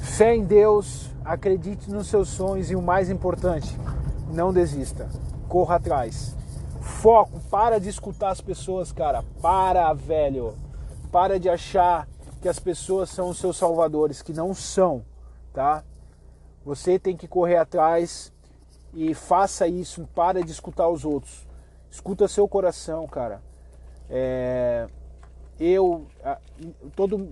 Fé 0.02 0.36
em 0.36 0.44
Deus, 0.44 1.08
acredite 1.24 1.90
nos 1.90 2.08
seus 2.08 2.28
sonhos 2.28 2.70
e 2.70 2.76
o 2.76 2.82
mais 2.82 3.08
importante, 3.08 3.74
não 4.30 4.52
desista. 4.52 5.08
Corra 5.48 5.76
atrás. 5.76 6.36
Foco, 6.82 7.40
para 7.50 7.80
de 7.80 7.88
escutar 7.88 8.28
as 8.28 8.42
pessoas, 8.42 8.92
cara. 8.92 9.24
Para, 9.40 9.90
velho. 9.94 10.54
Para 11.10 11.40
de 11.40 11.48
achar 11.48 12.06
que 12.42 12.48
as 12.50 12.58
pessoas 12.58 13.08
são 13.08 13.30
os 13.30 13.38
seus 13.38 13.56
salvadores, 13.56 14.20
que 14.20 14.34
não 14.34 14.52
são, 14.52 15.02
tá? 15.50 15.82
Você 16.62 16.98
tem 16.98 17.16
que 17.16 17.26
correr 17.26 17.56
atrás 17.56 18.30
e 18.92 19.14
faça 19.14 19.66
isso, 19.66 20.06
para 20.14 20.44
de 20.44 20.52
escutar 20.52 20.90
os 20.90 21.06
outros. 21.06 21.48
Escuta 21.90 22.28
seu 22.28 22.46
coração, 22.46 23.06
cara. 23.06 23.40
É, 24.10 24.86
eu, 25.60 26.06
todo, 26.96 27.28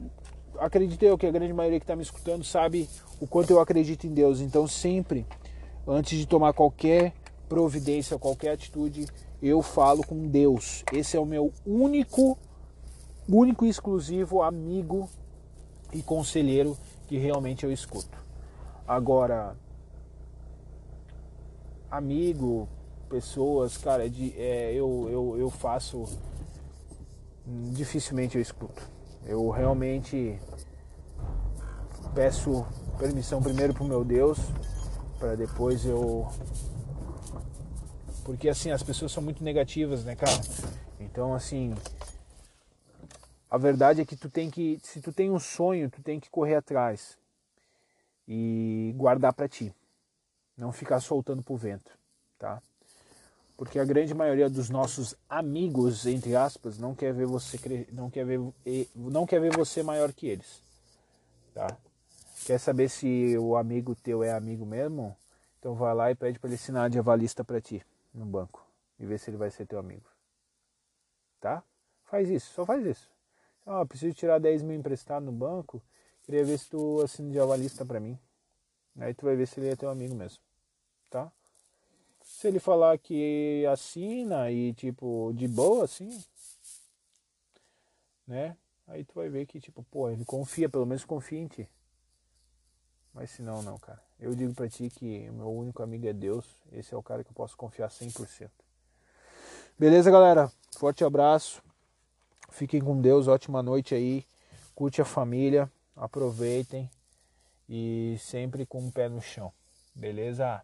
acredito 0.59 1.03
eu 1.03 1.17
que 1.17 1.27
a 1.27 1.31
grande 1.31 1.53
maioria 1.53 1.81
que 1.81 1.85
está 1.85 1.97
me 1.97 2.03
escutando 2.03 2.45
sabe 2.45 2.89
o 3.21 3.27
quanto 3.27 3.51
eu 3.51 3.61
acredito 3.61 4.07
em 4.07 4.13
Deus. 4.13 4.41
Então 4.41 4.69
sempre, 4.69 5.27
antes 5.87 6.19
de 6.19 6.27
tomar 6.27 6.53
qualquer 6.53 7.15
providência, 7.49 8.19
qualquer 8.19 8.51
atitude, 8.51 9.07
eu 9.43 9.63
falo 9.63 10.07
com 10.07 10.29
Deus. 10.29 10.85
Esse 10.93 11.17
é 11.17 11.21
o 11.21 11.25
meu 11.25 11.53
único, 11.67 12.37
único 13.27 13.65
e 13.65 13.71
exclusivo 13.71 14.43
amigo 14.43 15.09
e 15.93 16.03
conselheiro 16.03 16.77
que 17.07 17.17
realmente 17.17 17.65
eu 17.65 17.73
escuto. 17.73 18.19
Agora, 18.87 19.57
amigo, 21.91 22.69
pessoas, 23.09 23.79
cara, 23.79 24.05
é 24.05 24.09
de, 24.09 24.35
é, 24.39 24.73
eu, 24.75 25.09
eu, 25.11 25.37
eu 25.39 25.51
faço. 25.51 26.05
Dificilmente 27.73 28.37
eu 28.37 28.43
escuto. 28.43 28.83
Eu 29.25 29.49
realmente 29.49 30.39
peço 32.15 32.67
permissão 32.99 33.43
primeiro 33.43 33.73
pro 33.73 33.85
meu 33.85 34.05
Deus, 34.05 34.39
para 35.19 35.35
depois 35.35 35.87
eu. 35.87 36.29
Porque 38.23 38.51
assim, 38.51 38.71
as 38.71 38.83
pessoas 38.83 39.13
são 39.13 39.23
muito 39.23 39.43
negativas, 39.43 40.05
né, 40.05 40.15
cara? 40.15 40.39
Então, 41.01 41.33
assim. 41.33 41.75
A 43.51 43.57
verdade 43.57 44.03
é 44.03 44.05
que 44.05 44.15
tu 44.15 44.29
tem 44.29 44.51
que. 44.51 44.79
Se 44.83 45.01
tu 45.01 45.11
tem 45.11 45.31
um 45.31 45.39
sonho, 45.39 45.89
tu 45.89 46.03
tem 46.03 46.21
que 46.21 46.29
correr 46.29 46.57
atrás. 46.57 47.17
E 48.27 48.93
guardar 48.95 49.33
para 49.33 49.49
ti. 49.49 49.75
Não 50.55 50.71
ficar 50.71 51.01
soltando 51.01 51.43
pro 51.43 51.57
vento, 51.57 51.91
tá? 52.39 52.61
Porque 53.59 53.81
a 53.81 53.85
grande 53.85 54.15
maioria 54.15 54.49
dos 54.49 54.71
nossos 54.71 55.17
amigos, 55.29 56.07
entre 56.07 56.37
aspas, 56.37 56.79
não 56.79 56.95
quer 56.95 57.13
ver 57.13 57.27
você 57.27 57.59
não 57.93 58.09
quer 58.09 58.25
ver 58.25 58.41
não 58.95 59.27
quer 59.27 59.41
ver 59.41 59.57
você 59.57 59.83
maior 59.83 60.13
que 60.13 60.29
eles, 60.29 60.63
tá? 61.53 61.77
Quer 62.47 62.61
saber 62.61 62.89
se 62.89 63.37
o 63.37 63.57
amigo 63.57 63.97
teu 63.97 64.23
é 64.23 64.31
amigo 64.31 64.65
mesmo? 64.65 65.17
Então 65.59 65.75
vai 65.75 65.93
lá 65.93 66.09
e 66.09 66.15
pede 66.15 66.39
para 66.39 66.51
ele 66.51 66.55
assinar 66.55 66.89
de 66.89 67.01
avalista 67.01 67.43
para 67.43 67.61
ti 67.61 67.85
no 68.15 68.25
banco 68.25 68.65
e 68.97 69.05
ver 69.05 69.19
se 69.19 69.29
ele 69.29 69.37
vai 69.37 69.51
ser 69.51 69.67
teu 69.67 69.81
amigo, 69.81 70.07
tá? 71.41 71.65
Faz 72.05 72.31
isso, 72.31 72.55
só 72.55 72.65
faz 72.65 72.87
isso. 72.87 73.11
Ah, 73.67 73.85
preciso 73.85 74.15
tirar 74.15 74.39
10 74.39 74.63
mil 74.63 74.79
emprestado 74.79 75.25
no 75.25 75.33
banco, 75.33 75.83
queria 76.23 76.45
ver 76.45 76.59
se 76.61 76.71
tu 76.71 77.01
assina 77.03 77.33
de 77.33 77.41
avalista 77.41 77.85
para 77.85 77.99
mim. 77.99 78.17
Aí 79.01 79.13
tu 79.15 79.27
vai 79.27 79.35
ver 79.35 79.49
se 79.49 79.59
ele 79.59 79.71
é 79.71 79.75
teu 79.75 79.91
amigo 79.91 80.15
mesmo? 80.15 80.48
Se 82.39 82.47
ele 82.47 82.61
falar 82.61 82.97
que 82.99 83.67
assina 83.67 84.49
e 84.49 84.73
tipo 84.73 85.33
de 85.35 85.49
boa 85.49 85.87
assim, 85.87 86.23
né? 88.25 88.57
Aí 88.87 89.03
tu 89.05 89.15
vai 89.17 89.29
ver 89.29 89.45
que 89.45 89.59
tipo, 89.59 89.83
pô, 89.91 90.09
ele 90.09 90.25
confia, 90.25 90.69
pelo 90.69 90.87
menos 90.87 91.05
confia 91.05 91.41
em 91.41 91.49
ti. 91.49 91.69
Mas 93.13 93.33
se 93.33 93.43
não, 93.43 93.61
não, 93.61 93.77
cara. 93.77 94.01
Eu 94.21 94.37
digo 94.37 94.55
pra 94.55 94.69
ti 94.69 94.89
que 94.89 95.29
o 95.29 95.33
meu 95.33 95.51
único 95.51 95.83
amigo 95.83 96.07
é 96.07 96.13
Deus. 96.13 96.47
Esse 96.71 96.95
é 96.95 96.97
o 96.97 97.03
cara 97.03 97.25
que 97.25 97.31
eu 97.31 97.35
posso 97.35 97.57
confiar 97.57 97.91
100%. 97.91 98.49
Beleza, 99.77 100.09
galera? 100.09 100.49
Forte 100.79 101.03
abraço. 101.03 101.61
Fiquem 102.51 102.81
com 102.81 103.01
Deus. 103.01 103.27
Ótima 103.27 103.65
noite 103.65 103.97
aí. 103.97 104.25
Curte 104.77 105.03
a 105.03 105.05
família. 105.05 105.69
Aproveitem. 105.97 106.89
E 107.69 108.17
sempre 108.21 108.65
com 108.65 108.87
o 108.87 108.93
pé 108.93 109.09
no 109.09 109.21
chão. 109.21 109.53
Beleza? 109.93 110.63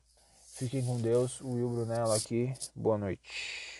Fiquem 0.54 0.84
com 0.84 1.00
Deus. 1.00 1.40
O 1.40 1.54
Will 1.54 1.68
Brunello 1.68 2.12
aqui. 2.12 2.54
Boa 2.76 2.96
noite. 2.96 3.73